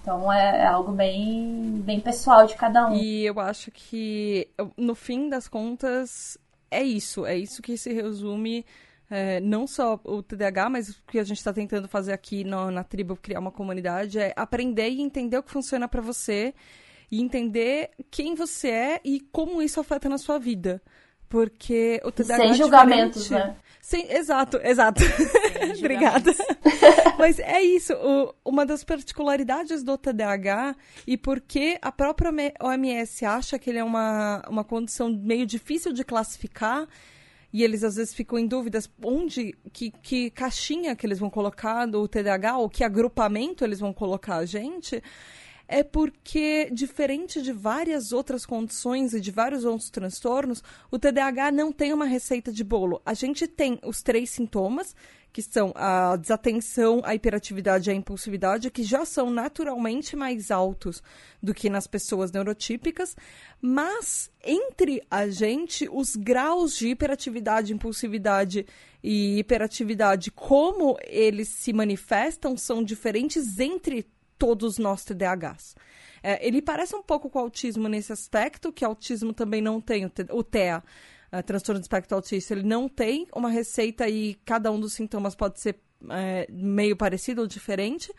Então 0.00 0.32
é, 0.32 0.62
é 0.62 0.66
algo 0.66 0.92
bem, 0.92 1.82
bem 1.84 2.00
pessoal 2.00 2.46
de 2.46 2.54
cada 2.54 2.88
um. 2.88 2.94
E 2.94 3.26
eu 3.26 3.38
acho 3.40 3.70
que, 3.72 4.48
no 4.76 4.94
fim 4.94 5.28
das 5.28 5.48
contas, 5.48 6.38
é 6.70 6.82
isso. 6.82 7.26
É 7.26 7.36
isso 7.36 7.60
que 7.60 7.76
se 7.76 7.92
resume 7.92 8.64
é, 9.10 9.40
não 9.40 9.66
só 9.66 9.98
o 10.04 10.22
TDAH, 10.22 10.70
mas 10.70 10.88
o 10.90 11.02
que 11.06 11.18
a 11.18 11.24
gente 11.24 11.38
está 11.38 11.52
tentando 11.52 11.88
fazer 11.88 12.12
aqui 12.12 12.44
no, 12.44 12.70
na 12.70 12.84
tribo, 12.84 13.16
criar 13.16 13.40
uma 13.40 13.52
comunidade, 13.52 14.18
é 14.18 14.32
aprender 14.36 14.88
e 14.90 15.00
entender 15.00 15.38
o 15.38 15.42
que 15.42 15.50
funciona 15.50 15.88
para 15.88 16.02
você 16.02 16.54
e 17.10 17.20
entender 17.20 17.90
quem 18.10 18.34
você 18.34 18.68
é 18.68 19.00
e 19.04 19.20
como 19.20 19.62
isso 19.62 19.80
afeta 19.80 20.08
na 20.08 20.18
sua 20.18 20.38
vida. 20.38 20.82
Porque 21.28 22.00
o 22.04 22.10
TDAH 22.10 22.36
Sem 22.36 22.50
é 22.50 22.54
julgamentos, 22.54 23.30
né? 23.30 23.56
Sim, 23.82 24.06
exato, 24.10 24.58
exato. 24.62 25.02
Obrigada. 25.78 26.30
Mas 27.18 27.38
é 27.38 27.62
isso, 27.62 27.94
o, 27.94 28.34
uma 28.44 28.66
das 28.66 28.84
particularidades 28.84 29.82
do 29.82 29.96
TDAH 29.96 30.76
e 31.06 31.16
porque 31.16 31.78
a 31.80 31.90
própria 31.90 32.30
OMS 32.60 33.24
acha 33.24 33.58
que 33.58 33.70
ele 33.70 33.78
é 33.78 33.84
uma, 33.84 34.42
uma 34.48 34.64
condição 34.64 35.10
meio 35.10 35.46
difícil 35.46 35.92
de 35.92 36.04
classificar 36.04 36.86
e 37.52 37.64
eles 37.64 37.82
às 37.82 37.96
vezes 37.96 38.14
ficam 38.14 38.38
em 38.38 38.46
dúvidas 38.46 38.90
onde, 39.02 39.54
que, 39.72 39.90
que 39.90 40.30
caixinha 40.30 40.94
que 40.94 41.06
eles 41.06 41.18
vão 41.18 41.30
colocar 41.30 41.86
do 41.86 42.06
TDAH 42.06 42.58
ou 42.58 42.68
que 42.68 42.84
agrupamento 42.84 43.64
eles 43.64 43.80
vão 43.80 43.92
colocar 43.92 44.36
a 44.36 44.46
gente, 44.46 45.02
é 45.68 45.82
porque, 45.82 46.70
diferente 46.72 47.42
de 47.42 47.52
várias 47.52 48.10
outras 48.10 48.46
condições 48.46 49.12
e 49.12 49.20
de 49.20 49.30
vários 49.30 49.66
outros 49.66 49.90
transtornos, 49.90 50.62
o 50.90 50.98
TDAH 50.98 51.52
não 51.52 51.70
tem 51.70 51.92
uma 51.92 52.06
receita 52.06 52.50
de 52.50 52.64
bolo. 52.64 53.02
A 53.04 53.12
gente 53.12 53.46
tem 53.46 53.78
os 53.84 54.02
três 54.02 54.30
sintomas, 54.30 54.96
que 55.32 55.42
são 55.42 55.72
a 55.74 56.16
desatenção, 56.16 57.00
a 57.04 57.14
hiperatividade 57.14 57.88
e 57.88 57.92
a 57.92 57.96
impulsividade, 57.96 58.70
que 58.70 58.82
já 58.82 59.04
são 59.04 59.30
naturalmente 59.30 60.16
mais 60.16 60.50
altos 60.50 61.02
do 61.42 61.54
que 61.54 61.68
nas 61.68 61.86
pessoas 61.86 62.32
neurotípicas, 62.32 63.16
mas 63.60 64.30
entre 64.42 65.02
a 65.10 65.28
gente, 65.28 65.88
os 65.90 66.16
graus 66.16 66.76
de 66.76 66.88
hiperatividade, 66.88 67.72
impulsividade 67.72 68.66
e 69.02 69.38
hiperatividade, 69.38 70.30
como 70.30 70.96
eles 71.04 71.48
se 71.48 71.72
manifestam, 71.72 72.56
são 72.56 72.82
diferentes 72.82 73.58
entre 73.58 74.06
todos 74.38 74.78
nós 74.78 75.04
TDAHs. 75.04 75.76
É, 76.22 76.44
ele 76.46 76.60
parece 76.60 76.96
um 76.96 77.02
pouco 77.02 77.30
com 77.30 77.38
o 77.38 77.42
autismo 77.42 77.88
nesse 77.88 78.12
aspecto, 78.12 78.72
que 78.72 78.84
autismo 78.84 79.32
também 79.32 79.62
não 79.62 79.80
tem, 79.80 80.10
o 80.30 80.42
TEA, 80.42 80.82
uh, 81.32 81.42
transtorno 81.42 81.80
de 81.80 81.84
espectro 81.84 82.16
autista, 82.16 82.54
ele 82.54 82.62
não 82.62 82.88
tem 82.88 83.26
uma 83.34 83.50
receita 83.50 84.08
e 84.08 84.34
cada 84.44 84.70
um 84.70 84.80
dos 84.80 84.92
sintomas 84.92 85.34
pode 85.34 85.60
ser 85.60 85.80
é, 86.10 86.46
meio 86.50 86.96
parecido 86.96 87.40
ou 87.40 87.46
diferente, 87.46 88.12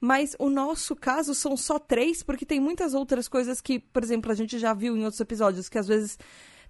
mas 0.00 0.34
o 0.38 0.48
nosso 0.48 0.96
caso 0.96 1.34
são 1.34 1.56
só 1.56 1.78
três, 1.78 2.22
porque 2.22 2.46
tem 2.46 2.60
muitas 2.60 2.94
outras 2.94 3.28
coisas 3.28 3.60
que, 3.60 3.78
por 3.78 4.02
exemplo, 4.02 4.32
a 4.32 4.34
gente 4.34 4.58
já 4.58 4.72
viu 4.72 4.96
em 4.96 5.04
outros 5.04 5.20
episódios, 5.20 5.68
que 5.68 5.78
às 5.78 5.86
vezes 5.86 6.18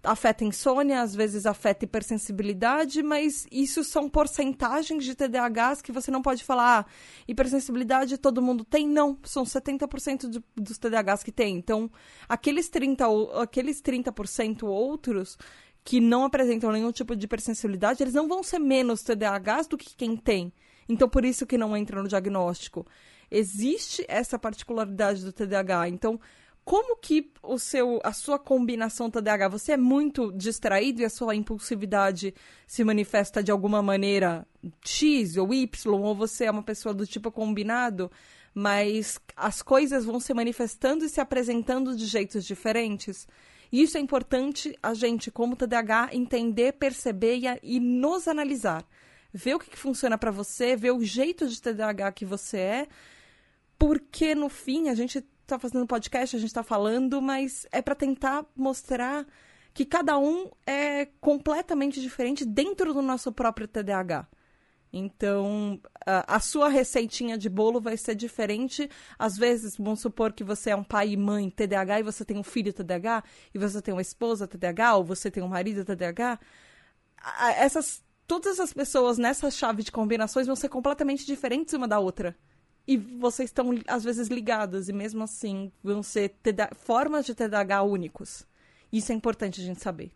afeta 0.02 0.44
insônia, 0.44 1.00
às 1.00 1.14
vezes 1.14 1.46
afeta 1.46 1.84
hipersensibilidade, 1.84 3.02
mas 3.02 3.46
isso 3.50 3.82
são 3.82 4.08
porcentagens 4.08 5.04
de 5.04 5.14
TDAHs 5.14 5.82
que 5.82 5.92
você 5.92 6.10
não 6.10 6.22
pode 6.22 6.44
falar, 6.44 6.80
ah, 6.80 6.86
hipersensibilidade 7.26 8.18
todo 8.18 8.42
mundo 8.42 8.64
tem, 8.64 8.86
não, 8.86 9.18
são 9.24 9.44
70% 9.44 10.28
de, 10.28 10.42
dos 10.54 10.78
TDAHs 10.78 11.22
que 11.22 11.32
tem. 11.32 11.56
Então, 11.56 11.90
aqueles 12.28 12.68
30 12.68 13.06
aqueles 13.40 13.82
30% 13.82 14.64
outros 14.64 15.36
que 15.86 16.00
não 16.00 16.24
apresentam 16.24 16.72
nenhum 16.72 16.90
tipo 16.90 17.14
de 17.14 17.26
hipersensibilidade, 17.26 18.02
eles 18.02 18.12
não 18.12 18.26
vão 18.26 18.42
ser 18.42 18.58
menos 18.58 19.04
TDAHs 19.04 19.68
do 19.68 19.78
que 19.78 19.94
quem 19.94 20.16
tem. 20.16 20.52
Então, 20.88 21.08
por 21.08 21.24
isso 21.24 21.46
que 21.46 21.56
não 21.56 21.76
entra 21.76 22.02
no 22.02 22.08
diagnóstico. 22.08 22.84
Existe 23.30 24.04
essa 24.08 24.36
particularidade 24.36 25.24
do 25.24 25.32
TDAH. 25.32 25.88
Então, 25.88 26.18
como 26.64 26.96
que 26.96 27.30
o 27.40 27.56
seu, 27.56 28.00
a 28.02 28.12
sua 28.12 28.36
combinação 28.36 29.08
TDAH, 29.08 29.48
você 29.48 29.72
é 29.72 29.76
muito 29.76 30.32
distraído 30.32 31.02
e 31.02 31.04
a 31.04 31.10
sua 31.10 31.36
impulsividade 31.36 32.34
se 32.66 32.82
manifesta 32.82 33.40
de 33.40 33.52
alguma 33.52 33.80
maneira 33.80 34.44
X 34.84 35.36
ou 35.36 35.54
Y, 35.54 35.94
ou 35.94 36.16
você 36.16 36.46
é 36.46 36.50
uma 36.50 36.64
pessoa 36.64 36.92
do 36.92 37.06
tipo 37.06 37.30
combinado, 37.30 38.10
mas 38.52 39.20
as 39.36 39.62
coisas 39.62 40.04
vão 40.04 40.18
se 40.18 40.34
manifestando 40.34 41.04
e 41.04 41.08
se 41.08 41.20
apresentando 41.20 41.96
de 41.96 42.06
jeitos 42.06 42.44
diferentes? 42.44 43.28
E 43.70 43.82
isso 43.82 43.98
é 43.98 44.00
importante 44.00 44.76
a 44.82 44.94
gente, 44.94 45.30
como 45.30 45.56
TDAH, 45.56 46.10
entender, 46.12 46.72
perceber 46.74 47.36
e, 47.36 47.76
e 47.76 47.80
nos 47.80 48.28
analisar. 48.28 48.84
Ver 49.32 49.54
o 49.54 49.58
que, 49.58 49.70
que 49.70 49.78
funciona 49.78 50.16
para 50.16 50.30
você, 50.30 50.76
ver 50.76 50.92
o 50.92 51.04
jeito 51.04 51.46
de 51.46 51.60
TDAH 51.60 52.12
que 52.12 52.24
você 52.24 52.58
é, 52.58 52.88
porque 53.78 54.34
no 54.34 54.48
fim 54.48 54.88
a 54.88 54.94
gente 54.94 55.24
está 55.42 55.58
fazendo 55.58 55.86
podcast, 55.86 56.34
a 56.34 56.38
gente 56.38 56.48
está 56.48 56.62
falando, 56.62 57.20
mas 57.20 57.66
é 57.70 57.82
para 57.82 57.94
tentar 57.94 58.44
mostrar 58.54 59.26
que 59.72 59.84
cada 59.84 60.18
um 60.18 60.50
é 60.66 61.06
completamente 61.20 62.00
diferente 62.00 62.44
dentro 62.44 62.94
do 62.94 63.02
nosso 63.02 63.30
próprio 63.30 63.68
TDAH. 63.68 64.26
Então, 64.98 65.78
a, 66.06 66.40
sua 66.40 66.70
receitinha 66.70 67.36
de 67.36 67.50
bolo 67.50 67.80
vai 67.80 67.98
ser 67.98 68.14
diferente. 68.14 68.88
Às 69.18 69.36
vezes, 69.36 69.76
vamos 69.76 70.00
supor 70.00 70.32
que 70.32 70.42
você 70.42 70.70
é 70.70 70.76
um 70.76 70.82
pai 70.82 71.10
e 71.10 71.16
mãe 71.18 71.50
TDAH 71.50 72.00
e 72.00 72.02
você 72.02 72.24
tem 72.24 72.38
um 72.38 72.42
filho 72.42 72.72
TDAH, 72.72 73.22
e 73.54 73.58
você 73.58 73.82
tem 73.82 73.92
uma 73.92 74.00
esposa 74.00 74.48
TDAH, 74.48 74.96
ou 74.96 75.04
você 75.04 75.30
tem 75.30 75.42
um 75.42 75.48
marido 75.48 75.84
TDAH. 75.84 76.40
Essas, 77.58 78.02
todas 78.26 78.58
as 78.58 78.72
pessoas 78.72 79.18
nessa 79.18 79.50
chave 79.50 79.82
de 79.82 79.92
combinações 79.92 80.46
vão 80.46 80.56
ser 80.56 80.70
completamente 80.70 81.26
diferentes 81.26 81.74
uma 81.74 81.86
da 81.86 81.98
outra. 81.98 82.34
E 82.88 82.96
vocês 82.96 83.50
estão, 83.50 83.74
às 83.86 84.02
vezes, 84.02 84.28
ligadas, 84.28 84.88
e 84.88 84.94
mesmo 84.94 85.24
assim 85.24 85.70
vão 85.84 86.02
ser 86.02 86.30
TDAH, 86.42 86.74
formas 86.74 87.26
de 87.26 87.34
TDAH 87.34 87.82
únicos. 87.82 88.46
Isso 88.90 89.12
é 89.12 89.14
importante 89.14 89.60
a 89.60 89.64
gente 89.64 89.82
saber. 89.82 90.10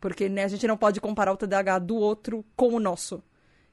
Porque 0.00 0.30
né, 0.30 0.44
a 0.44 0.48
gente 0.48 0.66
não 0.66 0.78
pode 0.78 0.98
comparar 0.98 1.32
o 1.32 1.36
TDAH 1.36 1.80
do 1.80 1.96
outro 1.96 2.42
com 2.56 2.68
o 2.74 2.80
nosso 2.80 3.22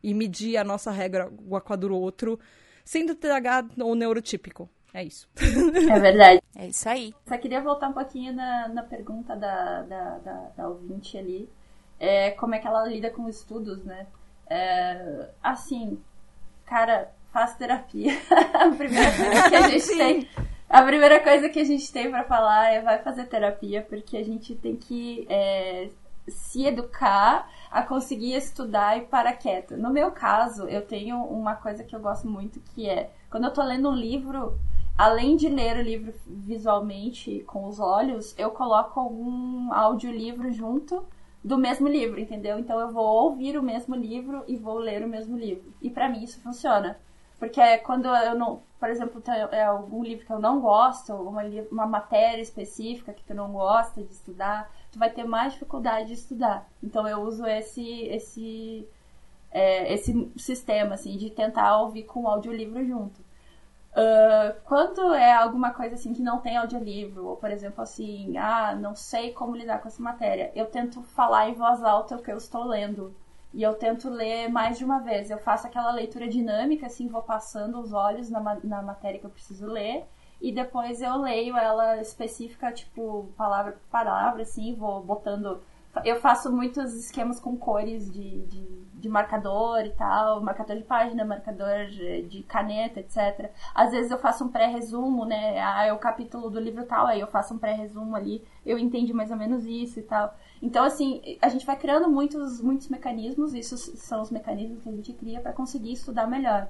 e 0.01 0.13
medir 0.13 0.57
a 0.57 0.63
nossa 0.63 0.91
regra 0.91 1.29
com 1.29 1.73
a 1.73 1.75
do 1.75 1.95
outro, 1.95 2.39
sendo 2.83 3.15
TDAH 3.15 3.69
ou 3.81 3.95
neurotípico. 3.95 4.69
É 4.93 5.03
isso. 5.03 5.27
É 5.37 5.99
verdade. 5.99 6.41
É 6.55 6.67
isso 6.67 6.89
aí. 6.89 7.13
Só 7.27 7.37
queria 7.37 7.61
voltar 7.61 7.89
um 7.89 7.93
pouquinho 7.93 8.33
na, 8.33 8.67
na 8.69 8.83
pergunta 8.83 9.35
da, 9.35 9.83
da, 9.83 10.17
da, 10.17 10.33
da 10.57 10.67
ouvinte 10.67 11.17
ali. 11.17 11.47
É, 11.99 12.31
como 12.31 12.55
é 12.55 12.59
que 12.59 12.67
ela 12.67 12.87
lida 12.87 13.09
com 13.09 13.29
estudos, 13.29 13.83
né? 13.83 14.07
É, 14.49 15.29
assim, 15.43 16.01
cara, 16.65 17.11
faz 17.31 17.55
terapia. 17.55 18.13
a 18.53 18.69
primeira 18.69 19.11
coisa 19.15 19.49
que 19.49 19.55
a 19.55 19.67
gente 19.69 19.87
tem. 19.97 20.29
A 20.69 20.83
primeira 20.83 21.19
coisa 21.19 21.49
que 21.49 21.59
a 21.59 21.63
gente 21.63 21.91
tem 21.91 22.09
para 22.09 22.23
falar 22.23 22.71
é 22.71 22.81
vai 22.81 22.99
fazer 22.99 23.25
terapia, 23.25 23.85
porque 23.87 24.17
a 24.17 24.23
gente 24.23 24.55
tem 24.55 24.75
que 24.75 25.25
é, 25.29 25.89
se 26.27 26.65
educar 26.65 27.49
a 27.71 27.83
conseguir 27.83 28.33
estudar 28.35 28.97
e 28.97 29.01
parar 29.01 29.33
quieto. 29.33 29.77
No 29.77 29.89
meu 29.89 30.11
caso, 30.11 30.67
eu 30.67 30.85
tenho 30.85 31.17
uma 31.23 31.55
coisa 31.55 31.83
que 31.83 31.95
eu 31.95 31.99
gosto 31.99 32.27
muito 32.27 32.59
que 32.59 32.89
é 32.89 33.11
quando 33.29 33.45
eu 33.45 33.53
tô 33.53 33.61
lendo 33.63 33.89
um 33.89 33.95
livro, 33.95 34.59
além 34.97 35.35
de 35.35 35.47
ler 35.47 35.77
o 35.77 35.81
livro 35.81 36.13
visualmente 36.25 37.43
com 37.47 37.65
os 37.67 37.79
olhos, 37.79 38.33
eu 38.37 38.51
coloco 38.51 38.99
algum 38.99 39.71
audiolivro 39.71 40.51
junto 40.51 41.05
do 41.43 41.57
mesmo 41.57 41.87
livro, 41.87 42.19
entendeu? 42.19 42.59
Então 42.59 42.79
eu 42.79 42.91
vou 42.91 43.05
ouvir 43.05 43.57
o 43.57 43.63
mesmo 43.63 43.95
livro 43.95 44.43
e 44.47 44.57
vou 44.57 44.77
ler 44.77 45.03
o 45.03 45.07
mesmo 45.07 45.37
livro. 45.37 45.71
E 45.81 45.89
para 45.89 46.09
mim 46.09 46.23
isso 46.23 46.41
funciona. 46.41 46.97
Porque 47.37 47.61
é 47.61 47.77
quando 47.77 48.07
eu 48.07 48.35
não, 48.35 48.61
por 48.77 48.89
exemplo, 48.89 49.23
é 49.51 49.63
algum 49.63 50.03
livro 50.03 50.25
que 50.25 50.33
eu 50.33 50.39
não 50.39 50.59
gosto, 50.59 51.13
uma, 51.13 51.43
uma 51.71 51.85
matéria 51.85 52.41
específica 52.41 53.13
que 53.13 53.23
tu 53.23 53.33
não 53.33 53.53
gosta 53.53 54.03
de 54.03 54.11
estudar, 54.11 54.69
tu 54.91 54.99
vai 54.99 55.09
ter 55.09 55.23
mais 55.23 55.53
dificuldade 55.53 56.07
de 56.07 56.13
estudar. 56.13 56.67
Então 56.83 57.07
eu 57.07 57.21
uso 57.21 57.45
esse 57.45 58.03
esse 58.03 58.87
é, 59.51 59.93
esse 59.93 60.31
sistema 60.37 60.95
assim 60.95 61.17
de 61.17 61.29
tentar 61.29 61.81
ouvir 61.81 62.03
com 62.03 62.23
o 62.23 62.27
audiolivro 62.27 62.85
junto. 62.85 63.21
Uh, 63.91 64.53
quando 64.65 65.13
é 65.13 65.33
alguma 65.33 65.73
coisa 65.73 65.95
assim 65.95 66.13
que 66.13 66.21
não 66.21 66.39
tem 66.39 66.55
audiolivro, 66.57 67.25
ou 67.25 67.35
por 67.35 67.49
exemplo 67.49 67.81
assim, 67.81 68.37
ah, 68.37 68.75
não 68.75 68.95
sei 68.95 69.33
como 69.33 69.55
lidar 69.55 69.81
com 69.81 69.87
essa 69.87 70.01
matéria, 70.01 70.51
eu 70.55 70.67
tento 70.67 71.01
falar 71.01 71.49
em 71.49 71.55
voz 71.55 71.83
alta 71.83 72.15
o 72.15 72.21
que 72.21 72.31
eu 72.31 72.37
estou 72.37 72.63
lendo. 72.63 73.15
E 73.53 73.63
eu 73.63 73.73
tento 73.73 74.09
ler 74.09 74.47
mais 74.47 74.77
de 74.77 74.85
uma 74.85 74.99
vez. 74.99 75.31
Eu 75.31 75.39
faço 75.39 75.65
aquela 75.65 75.91
leitura 75.91 76.27
dinâmica, 76.27 76.85
assim, 76.85 77.07
vou 77.07 77.23
passando 77.23 77.79
os 77.79 77.91
olhos 77.93 78.29
na, 78.29 78.39
na 78.63 78.81
matéria 78.81 79.19
que 79.19 79.25
eu 79.25 79.29
preciso 79.29 79.65
ler. 79.65 80.05
E 80.41 80.51
depois 80.51 81.01
eu 81.01 81.17
leio 81.17 81.55
ela 81.57 82.01
específica, 82.01 82.71
tipo, 82.71 83.29
palavra 83.37 83.73
por 83.73 83.89
palavra, 83.91 84.43
assim, 84.43 84.75
vou 84.75 85.03
botando. 85.03 85.61
Eu 86.05 86.19
faço 86.21 86.51
muitos 86.51 86.93
esquemas 86.93 87.39
com 87.39 87.57
cores 87.57 88.11
de, 88.11 88.41
de 88.45 88.79
de 88.99 89.07
marcador 89.07 89.85
e 89.85 89.91
tal, 89.91 90.41
marcador 90.41 90.75
de 90.75 90.83
página, 90.83 91.23
marcador 91.23 91.87
de 92.27 92.43
caneta, 92.43 92.99
etc. 92.99 93.49
Às 93.73 93.91
vezes 93.91 94.11
eu 94.11 94.19
faço 94.19 94.43
um 94.43 94.49
pré-resumo, 94.49 95.25
né? 95.25 95.59
Ah, 95.59 95.85
é 95.85 95.93
o 95.93 95.97
capítulo 95.97 96.49
do 96.49 96.59
livro 96.59 96.85
tal, 96.85 97.07
aí 97.07 97.19
eu 97.19 97.27
faço 97.27 97.53
um 97.53 97.57
pré-resumo 97.57 98.15
ali, 98.15 98.43
eu 98.65 98.77
entendi 98.77 99.13
mais 99.13 99.31
ou 99.31 99.37
menos 99.37 99.65
isso 99.65 99.99
e 99.99 100.03
tal. 100.03 100.35
Então, 100.61 100.83
assim, 100.83 101.21
a 101.41 101.47
gente 101.47 101.65
vai 101.65 101.77
criando 101.77 102.09
muitos, 102.09 102.61
muitos 102.61 102.89
mecanismos, 102.89 103.53
isso 103.53 103.77
são 103.77 104.21
os 104.21 104.29
mecanismos 104.29 104.83
que 104.83 104.89
a 104.89 104.91
gente 104.91 105.13
cria 105.13 105.39
para 105.39 105.53
conseguir 105.53 105.93
estudar 105.93 106.27
melhor. 106.27 106.67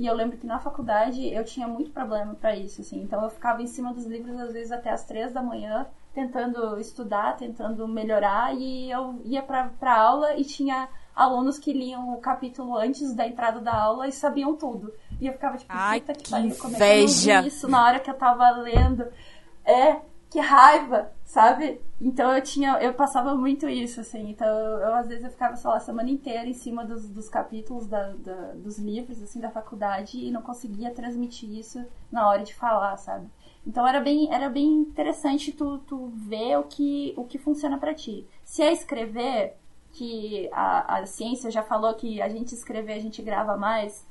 E 0.00 0.06
eu 0.06 0.14
lembro 0.14 0.38
que 0.38 0.46
na 0.46 0.58
faculdade 0.58 1.30
eu 1.30 1.44
tinha 1.44 1.68
muito 1.68 1.90
problema 1.90 2.34
para 2.34 2.56
isso, 2.56 2.80
assim. 2.80 3.02
Então 3.02 3.22
eu 3.22 3.28
ficava 3.28 3.62
em 3.62 3.66
cima 3.66 3.92
dos 3.92 4.06
livros 4.06 4.40
às 4.40 4.50
vezes 4.50 4.72
até 4.72 4.88
as 4.88 5.04
três 5.04 5.30
da 5.30 5.42
manhã, 5.42 5.86
tentando 6.14 6.80
estudar, 6.80 7.36
tentando 7.36 7.86
melhorar, 7.86 8.56
e 8.56 8.90
eu 8.90 9.20
ia 9.26 9.42
pra, 9.42 9.68
pra 9.78 10.00
aula 10.00 10.38
e 10.38 10.42
tinha 10.42 10.88
alunos 11.14 11.58
que 11.58 11.70
liam 11.70 12.14
o 12.14 12.16
capítulo 12.16 12.78
antes 12.78 13.12
da 13.14 13.28
entrada 13.28 13.60
da 13.60 13.74
aula 13.74 14.08
e 14.08 14.12
sabiam 14.12 14.56
tudo. 14.56 14.90
E 15.20 15.26
eu 15.26 15.34
ficava 15.34 15.58
tipo, 15.58 15.70
Ai, 15.70 16.00
puta 16.00 16.14
que, 16.14 16.24
que 16.24 16.30
pariu, 16.30 16.56
como 16.56 16.76
é 16.76 16.78
que 16.78 16.82
eu 16.82 17.36
não 17.36 17.42
vi 17.42 17.48
isso 17.48 17.68
na 17.68 17.84
hora 17.84 18.00
que 18.00 18.10
eu 18.10 18.14
tava 18.14 18.50
lendo? 18.52 19.06
É, 19.66 20.00
que 20.30 20.40
raiva, 20.40 21.12
sabe? 21.30 21.80
Então 22.00 22.34
eu 22.34 22.42
tinha, 22.42 22.72
eu 22.82 22.92
passava 22.92 23.36
muito 23.36 23.68
isso, 23.68 24.00
assim. 24.00 24.30
Então 24.30 24.48
eu, 24.48 24.94
às 24.94 25.06
vezes 25.06 25.22
eu 25.22 25.30
ficava, 25.30 25.54
sei 25.54 25.70
lá, 25.70 25.76
a 25.76 25.80
semana 25.80 26.10
inteira 26.10 26.48
em 26.48 26.52
cima 26.52 26.84
dos, 26.84 27.08
dos 27.08 27.28
capítulos 27.28 27.86
da, 27.86 28.14
da, 28.14 28.52
dos 28.54 28.78
livros, 28.80 29.22
assim, 29.22 29.38
da 29.38 29.48
faculdade 29.48 30.18
e 30.18 30.28
não 30.32 30.42
conseguia 30.42 30.90
transmitir 30.90 31.48
isso 31.56 31.86
na 32.10 32.28
hora 32.28 32.42
de 32.42 32.52
falar, 32.52 32.96
sabe? 32.96 33.28
Então 33.64 33.86
era 33.86 34.00
bem, 34.00 34.32
era 34.34 34.48
bem 34.48 34.66
interessante 34.66 35.52
tu, 35.52 35.78
tu 35.78 36.08
ver 36.08 36.58
o 36.58 36.64
que, 36.64 37.14
o 37.16 37.24
que 37.24 37.38
funciona 37.38 37.78
para 37.78 37.94
ti. 37.94 38.26
Se 38.42 38.62
é 38.62 38.72
escrever, 38.72 39.56
que 39.92 40.48
a, 40.52 40.98
a 40.98 41.06
ciência 41.06 41.50
já 41.50 41.62
falou 41.62 41.94
que 41.94 42.20
a 42.20 42.28
gente 42.28 42.54
escrever, 42.54 42.94
a 42.94 43.00
gente 43.00 43.22
grava 43.22 43.56
mais. 43.56 44.04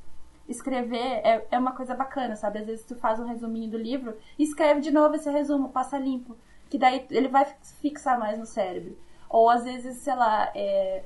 Escrever 0.47 1.21
é, 1.23 1.47
é 1.51 1.59
uma 1.59 1.73
coisa 1.73 1.93
bacana, 1.93 2.35
sabe? 2.35 2.59
Às 2.59 2.65
vezes 2.65 2.85
tu 2.85 2.95
faz 2.95 3.19
um 3.19 3.25
resuminho 3.25 3.69
do 3.69 3.77
livro 3.77 4.15
escreve 4.37 4.81
de 4.81 4.91
novo 4.91 5.15
esse 5.15 5.29
resumo, 5.29 5.69
passa 5.69 5.97
limpo. 5.97 6.35
Que 6.69 6.77
daí 6.77 7.05
ele 7.09 7.27
vai 7.27 7.45
fixar 7.81 8.19
mais 8.19 8.37
no 8.37 8.45
cérebro. 8.45 8.97
Ou 9.29 9.49
às 9.49 9.63
vezes, 9.63 9.97
sei 9.97 10.15
lá, 10.15 10.51
é, 10.55 11.03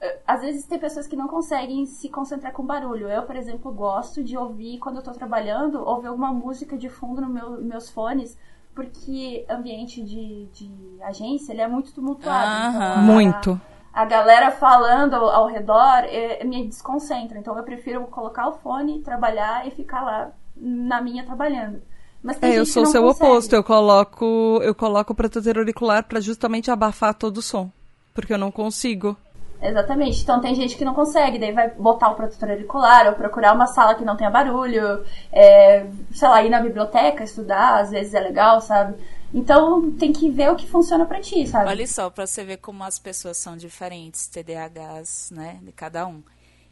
é 0.00 0.18
às 0.26 0.40
vezes 0.40 0.66
tem 0.66 0.78
pessoas 0.78 1.06
que 1.06 1.16
não 1.16 1.28
conseguem 1.28 1.86
se 1.86 2.08
concentrar 2.08 2.52
com 2.52 2.64
barulho. 2.64 3.08
Eu, 3.08 3.22
por 3.22 3.36
exemplo, 3.36 3.72
gosto 3.72 4.22
de 4.22 4.36
ouvir, 4.36 4.78
quando 4.78 4.96
eu 4.96 5.02
tô 5.02 5.12
trabalhando, 5.12 5.86
ouvir 5.86 6.08
alguma 6.08 6.32
música 6.32 6.76
de 6.76 6.88
fundo 6.88 7.20
nos 7.20 7.30
meu, 7.30 7.50
meus 7.62 7.90
fones, 7.90 8.38
porque 8.74 9.44
ambiente 9.48 10.02
de, 10.02 10.46
de 10.46 11.02
agência, 11.02 11.52
ele 11.52 11.62
é 11.62 11.68
muito 11.68 11.92
tumultuado. 11.92 12.76
Então, 12.76 13.02
muito 13.02 13.60
a 13.98 14.04
galera 14.04 14.52
falando 14.52 15.14
ao, 15.14 15.28
ao 15.28 15.46
redor 15.46 16.04
é, 16.04 16.44
me 16.44 16.64
desconcentra. 16.66 17.36
Então 17.36 17.56
eu 17.56 17.64
prefiro 17.64 18.06
colocar 18.06 18.46
o 18.46 18.52
fone, 18.52 19.00
trabalhar 19.00 19.66
e 19.66 19.72
ficar 19.72 20.02
lá 20.02 20.30
na 20.56 21.00
minha 21.00 21.24
trabalhando. 21.24 21.82
Mas 22.22 22.38
tem 22.38 22.52
é, 22.52 22.58
eu 22.58 22.66
sou 22.66 22.82
o 22.82 22.86
seu 22.86 23.02
consegue. 23.02 23.24
oposto. 23.24 23.52
Eu 23.54 23.64
coloco, 23.64 24.60
eu 24.62 24.74
coloco 24.74 25.12
o 25.12 25.16
protetor 25.16 25.58
auricular 25.58 26.04
para 26.04 26.20
justamente 26.20 26.70
abafar 26.70 27.14
todo 27.14 27.38
o 27.38 27.42
som, 27.42 27.70
porque 28.14 28.32
eu 28.32 28.38
não 28.38 28.50
consigo. 28.50 29.16
Exatamente. 29.60 30.22
Então 30.22 30.40
tem 30.40 30.54
gente 30.54 30.76
que 30.76 30.84
não 30.84 30.94
consegue, 30.94 31.38
daí 31.38 31.52
vai 31.52 31.70
botar 31.70 32.10
o 32.10 32.14
protetor 32.14 32.50
auricular 32.50 33.08
ou 33.08 33.14
procurar 33.14 33.54
uma 33.54 33.66
sala 33.66 33.94
que 33.94 34.04
não 34.04 34.16
tenha 34.16 34.30
barulho, 34.30 35.04
é, 35.32 35.86
sei 36.12 36.28
lá, 36.28 36.42
ir 36.42 36.50
na 36.50 36.60
biblioteca 36.60 37.24
estudar, 37.24 37.80
às 37.80 37.90
vezes 37.90 38.14
é 38.14 38.20
legal, 38.20 38.60
sabe? 38.60 38.94
Então 39.34 39.90
tem 39.92 40.12
que 40.12 40.30
ver 40.30 40.50
o 40.50 40.56
que 40.56 40.66
funciona 40.66 41.04
para 41.04 41.20
ti, 41.20 41.46
sabe? 41.46 41.68
Olha 41.68 41.86
só, 41.86 42.08
para 42.08 42.26
você 42.26 42.44
ver 42.44 42.58
como 42.58 42.84
as 42.84 42.98
pessoas 42.98 43.36
são 43.36 43.56
diferentes, 43.56 44.28
TDAHs, 44.28 45.30
né, 45.32 45.58
de 45.62 45.72
cada 45.72 46.06
um. 46.06 46.22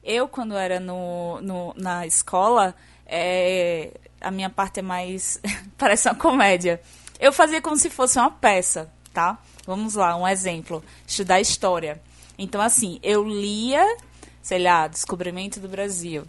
Eu, 0.03 0.29
quando 0.29 0.57
era 0.57 0.79
no, 0.79 1.41
no 1.43 1.75
na 1.77 2.07
escola, 2.07 2.75
é, 3.05 3.91
a 4.20 4.31
minha 4.31 4.50
parte 4.50 4.81
é 4.81 4.83
mais. 4.83 5.40
parece 5.76 6.09
uma 6.09 6.14
comédia. 6.14 6.81
Eu 7.18 7.33
fazia 7.33 7.62
como 7.62 7.76
se 7.76 7.88
fosse 7.88 8.18
uma 8.18 8.31
peça, 8.31 8.90
tá? 9.12 9.38
Vamos 9.66 9.94
lá, 9.94 10.16
um 10.16 10.29
exemplo. 10.29 10.85
Estudar 11.07 11.40
história. 11.40 12.00
Então, 12.38 12.61
assim, 12.61 12.98
eu 13.02 13.24
lia, 13.24 13.96
sei 14.42 14.62
lá, 14.62 14.87
Descobrimento 14.87 15.59
do 15.59 15.68
Brasil. 15.68 16.24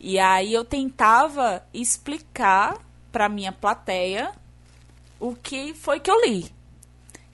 E 0.00 0.18
aí 0.18 0.52
eu 0.52 0.64
tentava 0.64 1.62
explicar 1.72 2.76
para 3.12 3.28
minha 3.28 3.52
plateia 3.52 4.32
o 5.20 5.34
que 5.34 5.74
foi 5.74 6.00
que 6.00 6.10
eu 6.10 6.20
li. 6.24 6.50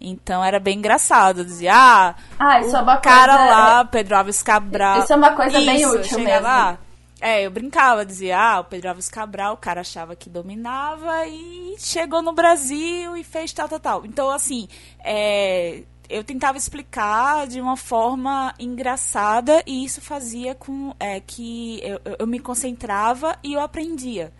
Então 0.00 0.44
era 0.44 0.60
bem 0.60 0.78
engraçado. 0.78 1.40
Eu 1.40 1.44
dizia, 1.44 1.72
ah, 1.74 2.14
ah 2.38 2.60
isso 2.60 2.72
o 2.72 2.76
é 2.76 2.82
uma 2.82 2.98
cara 2.98 3.36
coisa... 3.36 3.50
lá, 3.50 3.84
Pedro 3.84 4.16
Alves 4.16 4.42
Cabral. 4.42 5.00
Isso 5.00 5.12
é 5.12 5.16
uma 5.16 5.32
coisa 5.32 5.58
isso, 5.58 5.66
bem 5.66 5.86
útil 5.86 6.18
mesmo. 6.20 6.42
Lá, 6.42 6.78
é, 7.20 7.44
eu 7.44 7.50
brincava, 7.50 8.06
dizia, 8.06 8.38
ah, 8.38 8.60
o 8.60 8.64
Pedro 8.64 8.90
Alves 8.90 9.08
Cabral, 9.08 9.54
o 9.54 9.56
cara 9.56 9.80
achava 9.80 10.14
que 10.14 10.30
dominava 10.30 11.26
e 11.26 11.74
chegou 11.78 12.22
no 12.22 12.32
Brasil 12.32 13.16
e 13.16 13.24
fez 13.24 13.52
tal, 13.52 13.68
tal, 13.68 13.80
tal. 13.80 14.06
Então, 14.06 14.30
assim, 14.30 14.68
é, 15.00 15.82
eu 16.08 16.22
tentava 16.22 16.56
explicar 16.56 17.48
de 17.48 17.60
uma 17.60 17.76
forma 17.76 18.54
engraçada 18.58 19.62
e 19.66 19.84
isso 19.84 20.00
fazia 20.00 20.54
com 20.54 20.94
é, 21.00 21.18
que 21.18 21.80
eu, 21.82 22.00
eu 22.20 22.26
me 22.26 22.38
concentrava 22.38 23.36
e 23.42 23.54
eu 23.54 23.60
aprendia. 23.60 24.32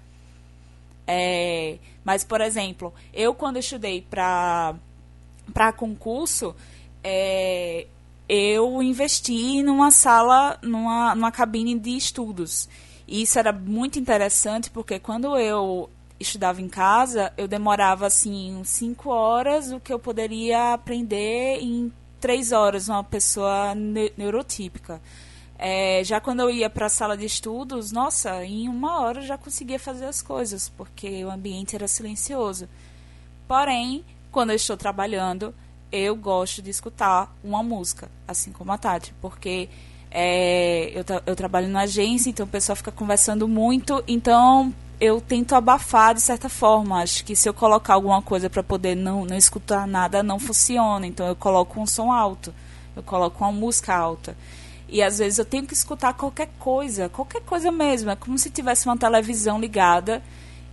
É, 1.04 1.78
mas, 2.04 2.22
por 2.22 2.40
exemplo, 2.40 2.94
eu 3.12 3.34
quando 3.34 3.58
estudei 3.58 4.02
para 4.02 4.78
concurso, 5.76 6.54
é, 7.02 7.88
eu 8.28 8.82
investi 8.82 9.62
numa 9.62 9.90
sala, 9.90 10.58
numa, 10.62 11.14
numa 11.14 11.32
cabine 11.32 11.78
de 11.78 11.96
estudos. 11.96 12.68
E 13.06 13.22
isso 13.22 13.38
era 13.38 13.52
muito 13.52 13.98
interessante 13.98 14.70
porque 14.70 14.98
quando 14.98 15.38
eu 15.38 15.88
estudava 16.20 16.60
em 16.60 16.68
casa, 16.68 17.32
eu 17.36 17.48
demorava 17.48 18.06
assim 18.06 18.60
cinco 18.64 19.08
horas, 19.10 19.72
o 19.72 19.80
que 19.80 19.92
eu 19.92 19.98
poderia 19.98 20.74
aprender 20.74 21.60
em 21.60 21.92
três 22.20 22.52
horas, 22.52 22.88
uma 22.88 23.04
pessoa 23.04 23.74
ne 23.74 24.12
neurotípica. 24.16 25.00
É, 25.58 26.02
já 26.04 26.20
quando 26.20 26.40
eu 26.40 26.50
ia 26.50 26.70
para 26.70 26.86
a 26.86 26.90
sala 26.90 27.16
de 27.16 27.24
estudos, 27.24 27.90
nossa, 27.90 28.44
em 28.44 28.68
uma 28.68 29.00
hora 29.00 29.20
eu 29.20 29.26
já 29.26 29.38
conseguia 29.38 29.78
fazer 29.78 30.04
as 30.04 30.22
coisas, 30.22 30.68
porque 30.68 31.24
o 31.24 31.30
ambiente 31.30 31.74
era 31.74 31.88
silencioso. 31.88 32.68
Porém, 33.46 34.04
quando 34.30 34.50
eu 34.50 34.56
estou 34.56 34.76
trabalhando, 34.76 35.54
eu 35.90 36.14
gosto 36.14 36.62
de 36.62 36.70
escutar 36.70 37.35
uma 37.42 37.62
música, 37.62 38.11
assim 38.27 38.53
como 38.53 38.72
a 38.72 38.79
Tati, 38.79 39.14
porque 39.20 39.68
é, 40.11 40.90
eu, 40.94 41.05
eu 41.27 41.37
trabalho 41.37 41.68
na 41.68 41.81
agência, 41.81 42.31
então 42.31 42.46
o 42.46 42.48
pessoal 42.48 42.77
fica 42.77 42.92
conversando 42.92 43.46
muito, 43.46 44.03
então 44.07 44.72
eu 45.01 45.20
tento 45.20 45.55
abafar 45.55 46.14
de 46.14 46.20
certa 46.20 46.48
forma. 46.48 47.01
Acho 47.03 47.24
que 47.24 47.37
se 47.37 47.48
eu 47.48 47.55
colocar 47.55 47.94
alguma 47.94 48.20
coisa 48.20 48.51
para 48.51 48.62
poder 48.62 48.94
não, 48.94 49.24
não 49.24 49.37
escutar 49.37 49.87
nada, 49.87 50.22
não 50.22 50.38
funciona. 50.38 51.07
Então 51.07 51.27
eu 51.27 51.37
coloco 51.37 51.81
um 51.81 51.87
som 51.87 52.11
alto, 52.12 52.53
eu 52.96 53.03
coloco 53.03 53.44
uma 53.44 53.53
música 53.53 53.94
alta. 53.94 54.37
E 54.88 55.03
às 55.03 55.18
vezes 55.18 55.38
eu 55.38 55.44
tenho 55.44 55.66
que 55.66 55.74
escutar 55.74 56.14
qualquer 56.14 56.48
coisa, 56.59 57.09
qualquer 57.09 57.42
coisa 57.42 57.70
mesmo. 57.70 58.11
É 58.11 58.16
como 58.16 58.38
se 58.38 58.51
tivesse 58.51 58.87
uma 58.87 58.96
televisão 58.96 59.61
ligada 59.61 60.22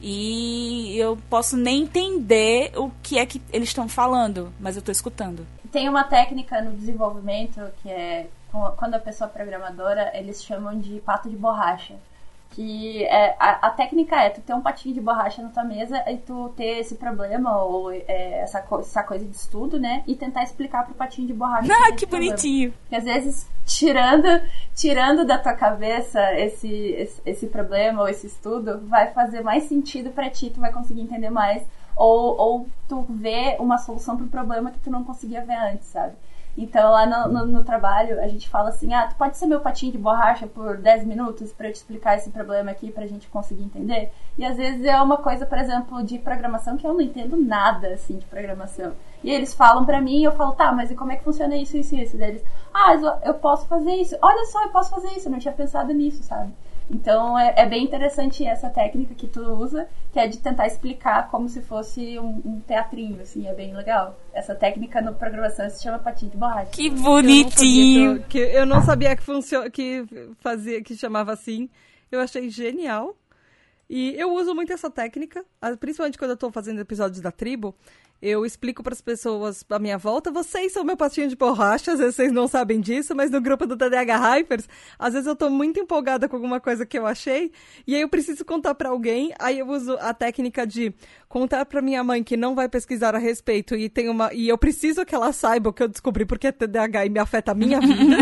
e 0.08 0.96
eu 1.00 1.18
posso 1.32 1.58
nem 1.58 1.82
entender 1.82 2.72
o 2.78 2.92
que 3.02 3.18
é 3.18 3.26
que 3.26 3.42
eles 3.52 3.70
estão 3.70 3.90
falando, 3.90 4.54
mas 4.60 4.76
eu 4.76 4.80
estou 4.80 4.92
escutando. 4.92 5.48
Tem 5.72 5.90
uma 5.90 6.04
técnica 6.04 6.62
no 6.62 6.74
desenvolvimento 6.74 7.60
que 7.82 7.90
é 7.90 8.28
quando 8.78 8.94
a 8.94 9.00
pessoa 9.00 9.28
é 9.28 9.34
programadora, 9.34 10.12
eles 10.14 10.44
chamam 10.44 10.80
de 10.80 11.00
pato 11.00 11.28
de 11.28 11.36
borracha. 11.36 11.96
Que 12.56 13.04
é, 13.04 13.36
a, 13.38 13.68
a, 13.68 13.70
técnica 13.70 14.16
é 14.16 14.30
tu 14.30 14.40
ter 14.40 14.54
um 14.54 14.62
patinho 14.62 14.96
de 14.96 15.02
borracha 15.02 15.42
na 15.42 15.50
tua 15.50 15.66
mesa 15.66 16.02
e 16.10 16.16
tu 16.16 16.54
ter 16.56 16.80
esse 16.80 16.96
problema 16.96 17.62
ou 17.62 17.92
é, 17.92 18.40
essa, 18.40 18.66
essa 18.80 19.04
coisa 19.04 19.26
de 19.26 19.36
estudo, 19.36 19.78
né? 19.78 20.04
E 20.08 20.16
tentar 20.16 20.42
explicar 20.42 20.86
pro 20.86 20.94
patinho 20.94 21.28
de 21.28 21.34
borracha. 21.34 21.70
Ah, 21.70 21.92
que 21.92 22.06
bonitinho! 22.06 22.72
Porque 22.84 22.96
às 22.96 23.04
vezes, 23.04 23.50
tirando, 23.66 24.42
tirando 24.74 25.26
da 25.26 25.38
tua 25.38 25.54
cabeça 25.54 26.34
esse, 26.40 26.70
esse, 26.70 27.22
esse 27.26 27.48
problema 27.48 28.04
ou 28.04 28.08
esse 28.08 28.28
estudo, 28.28 28.80
vai 28.88 29.12
fazer 29.12 29.42
mais 29.42 29.64
sentido 29.64 30.12
para 30.12 30.30
ti, 30.30 30.50
tu 30.50 30.62
vai 30.62 30.72
conseguir 30.72 31.02
entender 31.02 31.30
mais. 31.30 31.62
Ou, 31.94 32.38
ou 32.38 32.68
tu 32.88 33.06
vê 33.10 33.58
uma 33.60 33.78
solução 33.78 34.16
pro 34.16 34.28
problema 34.28 34.72
que 34.72 34.80
tu 34.80 34.90
não 34.90 35.04
conseguia 35.04 35.44
ver 35.44 35.56
antes, 35.56 35.88
sabe? 35.88 36.14
Então, 36.58 36.92
lá 36.92 37.06
no, 37.06 37.34
no, 37.34 37.46
no, 37.48 37.64
trabalho, 37.64 38.22
a 38.22 38.28
gente 38.28 38.50
fala 38.50 38.70
assim: 38.70 38.94
ah, 38.94 39.08
tu 39.08 39.16
pode 39.16 39.38
ser 39.38 39.46
meu 39.46 39.60
patinho 39.60 39.92
de 39.92 39.98
borracha 39.98 40.48
por 40.48 40.78
10 40.78 41.06
minutos 41.06 41.52
para 41.52 41.68
eu 41.68 41.74
te 41.74 41.76
explicar 41.76 42.16
esse 42.16 42.30
problema 42.30 42.72
aqui 42.72 42.92
pra 42.92 43.06
gente 43.06 43.28
conseguir 43.28 43.64
entender? 43.64 44.12
E 44.38 44.46
às 44.46 44.56
vezes 44.56 44.86
é 44.86 45.02
uma 45.02 45.18
coisa, 45.18 45.46
por 45.46 45.58
exemplo, 45.58 46.02
de 46.04 46.18
programação 46.18 46.78
que 46.78 46.88
eu 46.88 46.94
não 46.94 47.02
entendo 47.02 47.36
nada, 47.36 47.90
assim, 47.90 48.18
de 48.18 48.26
programação. 48.26 48.94
E 49.26 49.32
eles 49.32 49.56
falam 49.56 49.84
pra 49.84 50.00
mim 50.00 50.20
e 50.20 50.24
eu 50.24 50.32
falo: 50.34 50.54
tá, 50.54 50.72
mas 50.72 50.92
e 50.92 50.96
como 50.96 51.12
é 51.12 51.16
que 51.16 51.24
funciona 51.24 51.58
isso, 51.58 51.76
isso 51.76 51.96
e 51.96 52.04
isso? 52.04 52.16
deles: 52.16 52.44
ah, 52.72 52.94
eu 53.24 53.34
posso 53.34 53.66
fazer 53.66 53.96
isso. 53.96 54.16
Olha 54.22 54.46
só, 54.46 54.64
eu 54.64 54.70
posso 54.70 54.92
fazer 54.92 55.08
isso. 55.18 55.28
Eu 55.28 55.32
não 55.32 55.40
tinha 55.40 55.54
pensado 55.54 55.92
nisso, 55.92 56.22
sabe? 56.22 56.54
Então 56.92 57.38
é, 57.38 57.56
é, 57.58 57.66
bem 57.66 57.84
interessante 57.84 58.46
essa 58.46 58.70
técnica 58.70 59.16
que 59.16 59.26
tu 59.26 59.42
usa, 59.42 59.88
que 60.14 60.20
é 60.20 60.28
de 60.28 60.38
tentar 60.38 60.68
explicar 60.68 61.32
como 61.32 61.50
se 61.50 61.60
fosse 61.64 62.20
um, 62.20 62.40
um 62.46 62.60
teatrinho, 62.60 63.20
assim, 63.20 63.48
é 63.48 63.54
bem 63.56 63.76
legal. 63.76 64.16
Essa 64.32 64.54
técnica 64.54 65.02
no 65.02 65.16
programação 65.16 65.68
se 65.72 65.82
chama 65.82 65.98
patinho 65.98 66.30
de 66.30 66.38
borracha. 66.38 66.70
Que 66.70 66.92
bonitinho! 66.92 68.24
Que 68.30 68.38
eu, 68.38 68.50
que 68.52 68.58
eu 68.58 68.66
não 68.68 68.84
sabia 68.84 69.16
que 69.16 69.24
funciona, 69.24 69.68
que 69.72 70.06
fazia, 70.38 70.84
que 70.84 70.96
chamava 70.96 71.34
assim. 71.34 71.68
Eu 72.12 72.20
achei 72.20 72.48
genial. 72.52 73.16
E 73.90 74.16
eu 74.18 74.34
uso 74.34 74.56
muito 74.56 74.74
essa 74.74 74.90
técnica, 74.90 75.46
principalmente 75.80 76.18
quando 76.18 76.32
eu 76.32 76.36
estou 76.36 76.52
fazendo 76.52 76.80
episódios 76.80 77.22
da 77.22 77.32
tribo 77.32 77.76
eu 78.22 78.46
explico 78.46 78.82
para 78.82 78.94
as 78.94 79.02
pessoas 79.02 79.64
à 79.70 79.78
minha 79.78 79.98
volta, 79.98 80.32
vocês 80.32 80.72
são 80.72 80.84
meu 80.84 80.96
patinho 80.96 81.28
de 81.28 81.36
borracha, 81.36 81.92
às 81.92 82.00
vezes 82.00 82.16
vocês 82.16 82.32
não 82.32 82.48
sabem 82.48 82.80
disso, 82.80 83.14
mas 83.16 83.30
no 83.30 83.42
grupo 83.42 83.68
do 83.68 83.78
TDH 83.78 84.18
Hypers, 84.18 84.70
às 84.98 85.14
vezes 85.14 85.28
eu 85.28 85.36
tô 85.36 85.50
muito 85.50 85.80
empolgada 85.80 86.28
com 86.28 86.36
alguma 86.36 86.60
coisa 86.60 86.86
que 86.86 86.98
eu 86.98 87.06
achei, 87.06 87.52
e 87.86 87.94
aí 87.94 88.02
eu 88.02 88.10
preciso 88.10 88.44
contar 88.44 88.74
para 88.74 88.90
alguém, 88.90 89.34
aí 89.38 89.60
eu 89.60 89.68
uso 89.68 89.98
a 90.00 90.14
técnica 90.14 90.66
de 90.66 90.94
contar 91.28 91.66
para 91.66 91.82
minha 91.82 92.04
mãe 92.04 92.24
que 92.24 92.38
não 92.38 92.56
vai 92.56 92.70
pesquisar 92.70 93.14
a 93.14 93.20
respeito 93.20 93.76
e 93.76 93.90
tem 93.90 94.10
uma 94.10 94.34
e 94.34 94.48
eu 94.48 94.58
preciso 94.58 95.06
que 95.06 95.14
ela 95.14 95.32
saiba 95.34 95.70
o 95.70 95.74
que 95.74 95.84
eu 95.84 95.88
descobri 95.88 96.26
porque 96.26 96.48
é 96.48 96.52
TDAH 96.52 97.06
e 97.06 97.10
me 97.10 97.20
afeta 97.20 97.52
a 97.52 97.56
minha 97.56 97.80
vida. 97.82 98.18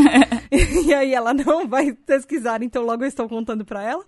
e 0.86 0.94
aí 0.94 1.14
ela 1.14 1.34
não 1.34 1.68
vai 1.68 1.94
pesquisar, 1.94 2.64
então 2.64 2.84
logo 2.84 3.04
eu 3.04 3.08
estou 3.08 3.30
contando 3.30 3.64
para 3.64 3.84
ela. 3.84 4.04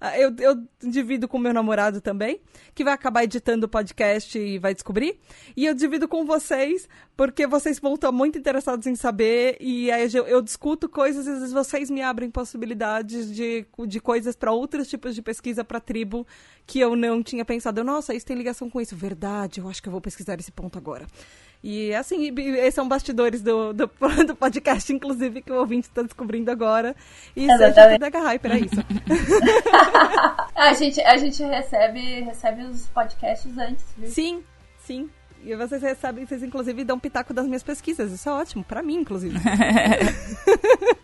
Ah, 0.00 0.18
eu, 0.18 0.34
eu 0.38 0.66
divido 0.82 1.28
com 1.28 1.38
meu 1.38 1.52
namorado 1.52 2.00
também, 2.00 2.40
que 2.74 2.82
vai 2.82 2.94
acabar 2.94 3.24
editando 3.24 3.66
o 3.66 3.68
podcast 3.68 4.38
e 4.38 4.58
vai 4.58 4.72
descobrir. 4.72 5.18
E 5.54 5.66
eu 5.66 5.74
divido 5.74 6.08
com 6.08 6.24
vocês, 6.24 6.88
porque 7.14 7.46
vocês 7.46 7.78
vão 7.78 7.94
estar 7.94 8.10
muito 8.10 8.38
interessados 8.38 8.86
em 8.86 8.96
saber. 8.96 9.58
E 9.60 9.90
aí 9.90 10.08
eu, 10.14 10.26
eu 10.26 10.40
discuto 10.40 10.88
coisas 10.88 11.26
e 11.26 11.30
às 11.30 11.38
vezes 11.40 11.52
vocês 11.52 11.90
me 11.90 12.00
abrem 12.00 12.30
possibilidades 12.30 13.30
de, 13.34 13.66
de 13.86 14.00
coisas 14.00 14.34
para 14.34 14.52
outros 14.52 14.88
tipos 14.88 15.14
de 15.14 15.20
pesquisa 15.20 15.62
para 15.62 15.78
tribo 15.78 16.26
que 16.66 16.80
eu 16.80 16.96
não 16.96 17.22
tinha 17.22 17.44
pensado. 17.44 17.84
Nossa, 17.84 18.14
isso 18.14 18.24
tem 18.24 18.36
ligação 18.36 18.70
com 18.70 18.80
isso. 18.80 18.96
Verdade, 18.96 19.60
eu 19.60 19.68
acho 19.68 19.82
que 19.82 19.88
eu 19.88 19.92
vou 19.92 20.00
pesquisar 20.00 20.40
esse 20.40 20.50
ponto 20.50 20.78
agora. 20.78 21.06
E 21.62 21.94
assim, 21.94 22.32
esses 22.38 22.74
são 22.74 22.88
bastidores 22.88 23.42
do, 23.42 23.72
do, 23.74 23.90
do, 24.26 24.34
podcast, 24.34 24.92
inclusive, 24.92 25.42
que 25.42 25.52
o 25.52 25.58
ouvinte 25.58 25.88
está 25.88 26.02
descobrindo 26.02 26.50
agora. 26.50 26.96
E 27.36 27.46
seja 27.46 27.98
da 27.98 28.08
Hyper, 28.18 28.52
é 28.52 28.58
isso. 28.60 28.80
a, 30.54 30.72
gente, 30.72 31.00
a 31.02 31.16
gente 31.18 31.42
recebe, 31.42 32.20
recebe 32.22 32.62
os 32.64 32.88
podcasts 32.88 33.56
antes, 33.58 33.84
viu? 33.96 34.08
Sim, 34.08 34.42
sim. 34.78 35.10
E 35.42 35.54
vocês 35.54 35.82
recebem, 35.82 36.26
vocês 36.26 36.42
inclusive 36.42 36.84
dão 36.84 36.98
pitaco 36.98 37.32
das 37.32 37.46
minhas 37.46 37.62
pesquisas. 37.62 38.10
Isso 38.12 38.28
é 38.28 38.32
ótimo, 38.32 38.64
para 38.64 38.82
mim, 38.82 38.96
inclusive. 38.96 39.38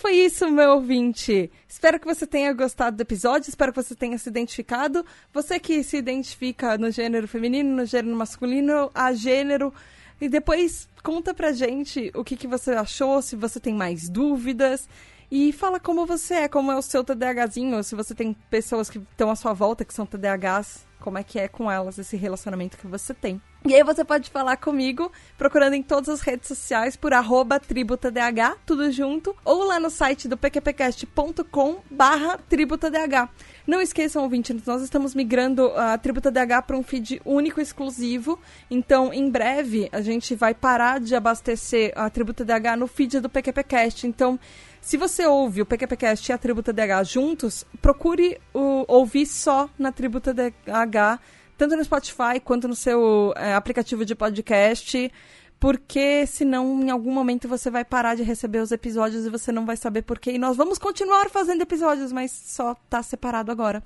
foi 0.00 0.14
isso, 0.14 0.50
meu 0.50 0.70
ouvinte. 0.70 1.50
Espero 1.68 2.00
que 2.00 2.06
você 2.06 2.26
tenha 2.26 2.54
gostado 2.54 2.96
do 2.96 3.02
episódio, 3.02 3.50
espero 3.50 3.70
que 3.70 3.82
você 3.82 3.94
tenha 3.94 4.16
se 4.16 4.30
identificado. 4.30 5.04
Você 5.30 5.60
que 5.60 5.82
se 5.82 5.98
identifica 5.98 6.78
no 6.78 6.90
gênero 6.90 7.28
feminino, 7.28 7.76
no 7.76 7.84
gênero 7.84 8.16
masculino, 8.16 8.90
a 8.94 9.12
gênero. 9.12 9.72
E 10.18 10.26
depois 10.26 10.88
conta 11.02 11.34
pra 11.34 11.52
gente 11.52 12.10
o 12.14 12.24
que, 12.24 12.34
que 12.34 12.46
você 12.46 12.70
achou, 12.70 13.20
se 13.20 13.36
você 13.36 13.60
tem 13.60 13.74
mais 13.74 14.08
dúvidas. 14.08 14.88
E 15.30 15.52
fala 15.52 15.78
como 15.78 16.06
você 16.06 16.34
é, 16.34 16.48
como 16.48 16.72
é 16.72 16.76
o 16.76 16.82
seu 16.82 17.04
TDAHzinho, 17.04 17.84
se 17.84 17.94
você 17.94 18.14
tem 18.14 18.36
pessoas 18.50 18.90
que 18.90 18.98
estão 18.98 19.30
à 19.30 19.36
sua 19.36 19.52
volta 19.52 19.84
que 19.84 19.94
são 19.94 20.04
TDAHs, 20.04 20.84
como 20.98 21.18
é 21.18 21.22
que 21.22 21.38
é 21.38 21.48
com 21.48 21.70
elas 21.70 21.98
esse 21.98 22.16
relacionamento 22.16 22.76
que 22.76 22.86
você 22.86 23.14
tem. 23.14 23.40
E 23.64 23.74
aí 23.74 23.84
você 23.84 24.04
pode 24.04 24.30
falar 24.30 24.56
comigo 24.56 25.12
procurando 25.36 25.74
em 25.74 25.82
todas 25.82 26.08
as 26.08 26.20
redes 26.22 26.48
sociais 26.48 26.96
por 26.96 27.12
arroba 27.12 27.60
tributadh, 27.60 28.56
tudo 28.64 28.90
junto, 28.90 29.36
ou 29.44 29.64
lá 29.64 29.78
no 29.78 29.90
site 29.90 30.26
do 30.26 30.36
pqpcast.com 30.36 31.80
barra 31.90 32.38
tributadh. 32.48 33.28
Não 33.66 33.80
esqueçam, 33.80 34.22
ouvintes, 34.22 34.64
nós 34.64 34.82
estamos 34.82 35.14
migrando 35.14 35.70
a 35.76 35.96
Tributa 35.96 36.30
DH 36.30 36.62
para 36.66 36.76
um 36.76 36.82
feed 36.82 37.20
único 37.24 37.60
exclusivo. 37.60 38.38
Então, 38.70 39.12
em 39.12 39.30
breve, 39.30 39.88
a 39.92 40.00
gente 40.00 40.34
vai 40.34 40.54
parar 40.54 40.98
de 40.98 41.14
abastecer 41.14 41.92
a 41.94 42.08
Tributa 42.10 42.44
DH 42.44 42.76
no 42.78 42.86
feed 42.86 43.20
do 43.20 43.28
PQPcast. 43.28 44.06
Então, 44.06 44.40
se 44.80 44.96
você 44.96 45.26
ouve 45.26 45.62
o 45.62 45.66
PQPcast 45.66 46.30
e 46.30 46.32
a 46.32 46.38
Tributa 46.38 46.72
DH 46.72 47.04
juntos, 47.04 47.64
procure 47.82 48.40
o, 48.54 48.84
ouvir 48.88 49.26
só 49.26 49.68
na 49.78 49.92
Tributa 49.92 50.32
DH 50.32 51.20
tanto 51.60 51.76
no 51.76 51.84
Spotify 51.84 52.40
quanto 52.42 52.66
no 52.66 52.74
seu 52.74 53.34
é, 53.36 53.52
aplicativo 53.52 54.02
de 54.02 54.14
podcast, 54.14 55.12
porque 55.58 56.26
senão 56.26 56.80
em 56.80 56.88
algum 56.88 57.12
momento 57.12 57.46
você 57.46 57.70
vai 57.70 57.84
parar 57.84 58.14
de 58.14 58.22
receber 58.22 58.60
os 58.60 58.72
episódios 58.72 59.26
e 59.26 59.30
você 59.30 59.52
não 59.52 59.66
vai 59.66 59.76
saber 59.76 60.00
porquê. 60.00 60.32
E 60.32 60.38
nós 60.38 60.56
vamos 60.56 60.78
continuar 60.78 61.28
fazendo 61.28 61.60
episódios, 61.60 62.12
mas 62.12 62.32
só 62.32 62.74
tá 62.88 63.02
separado 63.02 63.52
agora. 63.52 63.82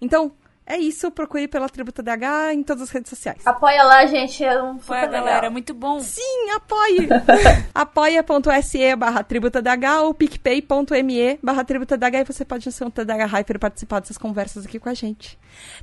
Então, 0.00 0.32
é 0.72 0.78
isso, 0.78 1.10
procure 1.10 1.46
pela 1.46 1.68
Tributa 1.68 2.02
DH 2.02 2.54
em 2.54 2.62
todas 2.62 2.84
as 2.84 2.90
redes 2.90 3.10
sociais. 3.10 3.46
Apoia 3.46 3.82
lá, 3.82 4.06
gente, 4.06 4.42
é 4.42 4.62
um 4.62 4.76
Apoia, 4.76 5.06
galera, 5.06 5.50
muito 5.50 5.74
bom. 5.74 6.00
Sim, 6.00 6.50
apoie! 6.54 7.08
apoia.se 7.74 8.96
barra 8.96 9.22
tributadh 9.22 9.66
ou 10.02 10.14
picpay.me 10.14 11.38
barra 11.42 11.64
tributadh 11.64 12.14
e 12.14 12.24
você 12.24 12.44
pode 12.44 12.72
ser 12.72 12.84
um 12.84 12.90
TDH 12.90 13.26
Hyper 13.26 13.56
e 13.56 13.58
participar 13.58 14.00
dessas 14.00 14.16
conversas 14.16 14.64
aqui 14.64 14.78
com 14.78 14.88
a 14.88 14.94
gente. 14.94 15.38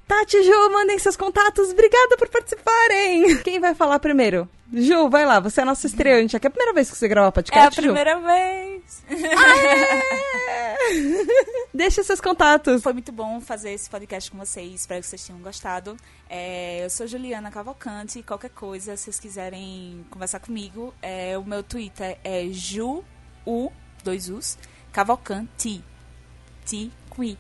Tati, 0.07 0.41
Ju, 0.41 0.69
mandem 0.71 0.97
seus 0.97 1.15
contatos. 1.15 1.69
Obrigada 1.69 2.17
por 2.17 2.27
participarem. 2.27 3.37
Quem 3.43 3.59
vai 3.59 3.75
falar 3.75 3.99
primeiro? 3.99 4.49
Ju, 4.71 5.09
vai 5.09 5.25
lá, 5.25 5.39
você 5.39 5.61
é 5.61 5.63
a 5.63 5.65
nossa 5.65 5.87
estreante. 5.87 6.35
Aqui 6.37 6.45
é 6.45 6.49
a 6.49 6.51
primeira 6.51 6.73
vez 6.73 6.91
que 6.91 6.97
você 6.97 7.07
grava 7.07 7.31
podcast, 7.31 7.65
É 7.65 7.67
a 7.67 7.71
primeira 7.83 8.15
Ju? 8.15 8.21
vez. 8.25 9.03
Deixa 11.73 12.03
seus 12.03 12.21
contatos. 12.21 12.83
Foi 12.83 12.93
muito 12.93 13.11
bom 13.11 13.41
fazer 13.41 13.71
esse 13.71 13.89
podcast 13.89 14.29
com 14.29 14.37
vocês. 14.37 14.81
Espero 14.81 15.01
que 15.01 15.07
vocês 15.07 15.25
tenham 15.25 15.41
gostado. 15.41 15.97
É, 16.29 16.85
eu 16.85 16.89
sou 16.89 17.07
Juliana 17.07 17.49
Cavalcante. 17.49 18.21
Qualquer 18.21 18.51
coisa, 18.51 18.95
se 18.95 19.05
vocês 19.05 19.19
quiserem 19.19 20.05
conversar 20.11 20.39
comigo, 20.39 20.93
é, 21.01 21.35
o 21.37 21.43
meu 21.43 21.63
Twitter 21.63 22.19
é 22.23 22.45
ju, 22.51 23.03
u, 23.45 23.71
dois 24.03 24.29
us, 24.29 24.57
cavalcante, 24.91 25.83
ti, 26.65 26.91
qui. 27.15 27.37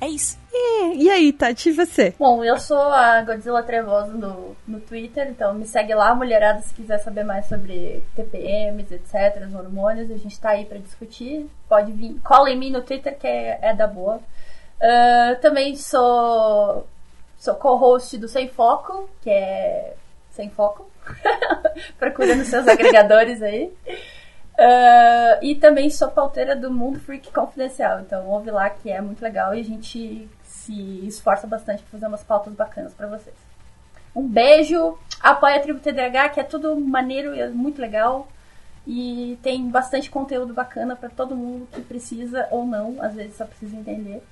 É 0.00 0.08
isso. 0.08 0.38
E, 0.60 1.04
e 1.04 1.10
aí, 1.10 1.32
Tati, 1.32 1.68
e 1.68 1.72
você? 1.72 2.14
Bom, 2.18 2.42
eu 2.42 2.58
sou 2.58 2.80
a 2.80 3.22
Godzilla 3.22 3.62
Trevosa 3.62 4.12
no, 4.12 4.56
no 4.66 4.80
Twitter, 4.80 5.28
então 5.28 5.54
me 5.54 5.64
segue 5.64 5.94
lá, 5.94 6.12
mulherada, 6.14 6.60
se 6.62 6.74
quiser 6.74 6.98
saber 6.98 7.22
mais 7.22 7.46
sobre 7.46 8.02
TPMs, 8.16 8.92
etc., 8.92 9.46
os 9.46 9.54
hormônios, 9.54 10.10
a 10.10 10.16
gente 10.16 10.38
tá 10.40 10.50
aí 10.50 10.64
para 10.64 10.78
discutir. 10.78 11.48
Pode 11.68 11.92
vir, 11.92 12.18
cola 12.24 12.50
em 12.50 12.58
mim 12.58 12.70
no 12.70 12.82
Twitter, 12.82 13.16
que 13.16 13.26
é, 13.26 13.58
é 13.62 13.74
da 13.74 13.86
boa. 13.86 14.16
Uh, 14.16 15.40
também 15.40 15.76
sou, 15.76 16.86
sou 17.36 17.54
co-host 17.54 18.18
do 18.18 18.26
Sem 18.26 18.48
Foco, 18.48 19.08
que 19.22 19.30
é 19.30 19.94
Sem 20.30 20.50
Foco. 20.50 20.90
Procurando 21.98 22.44
seus 22.44 22.66
agregadores 22.68 23.40
aí. 23.42 23.72
Uh, 24.58 25.38
e 25.40 25.54
também 25.54 25.88
sou 25.88 26.10
pauteira 26.10 26.56
do 26.56 26.68
Mundo 26.68 26.98
Freak 26.98 27.32
Confidencial. 27.32 28.00
Então 28.00 28.26
ouve 28.26 28.50
lá 28.50 28.68
que 28.68 28.90
é 28.90 29.00
muito 29.00 29.22
legal 29.22 29.54
e 29.54 29.60
a 29.60 29.64
gente 29.64 30.28
se 30.68 31.06
esforça 31.06 31.46
bastante 31.46 31.82
para 31.82 31.92
fazer 31.92 32.06
umas 32.06 32.22
pautas 32.22 32.52
bacanas 32.52 32.92
para 32.92 33.06
vocês. 33.06 33.34
Um 34.14 34.28
beijo, 34.28 34.98
apoia 35.20 35.56
a 35.56 35.60
Tribo 35.60 35.80
TDH, 35.80 36.34
que 36.34 36.40
é 36.40 36.44
tudo 36.44 36.78
maneiro 36.78 37.34
e 37.34 37.40
é 37.40 37.48
muito 37.48 37.80
legal. 37.80 38.28
E 38.86 39.38
tem 39.42 39.68
bastante 39.68 40.10
conteúdo 40.10 40.52
bacana 40.52 40.94
para 40.94 41.08
todo 41.08 41.36
mundo 41.36 41.68
que 41.72 41.80
precisa 41.80 42.46
ou 42.50 42.66
não, 42.66 42.96
às 43.00 43.14
vezes 43.14 43.36
só 43.36 43.46
precisa 43.46 43.76
entender. 43.76 44.22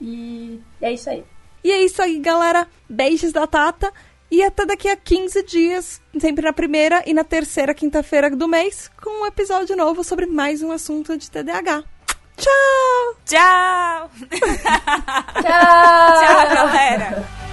E 0.00 0.60
é 0.80 0.92
isso 0.92 1.08
aí. 1.08 1.24
E 1.62 1.70
é 1.70 1.84
isso 1.84 2.02
aí, 2.02 2.18
galera. 2.18 2.66
Beijos 2.88 3.32
da 3.32 3.46
Tata. 3.46 3.92
E 4.28 4.42
até 4.42 4.66
daqui 4.66 4.88
a 4.88 4.96
15 4.96 5.42
dias, 5.44 6.02
sempre 6.18 6.44
na 6.44 6.52
primeira 6.52 7.02
e 7.06 7.14
na 7.14 7.22
terceira 7.22 7.72
quinta-feira 7.72 8.28
do 8.28 8.48
mês, 8.48 8.90
com 9.00 9.22
um 9.22 9.26
episódio 9.26 9.76
novo 9.76 10.02
sobre 10.02 10.26
mais 10.26 10.62
um 10.62 10.72
assunto 10.72 11.16
de 11.16 11.30
TDAH. 11.30 11.84
Tchau! 12.36 13.14
Tchau! 13.24 14.10
Tchau! 15.40 16.20
Tchau, 16.20 16.44
galera! 16.54 17.45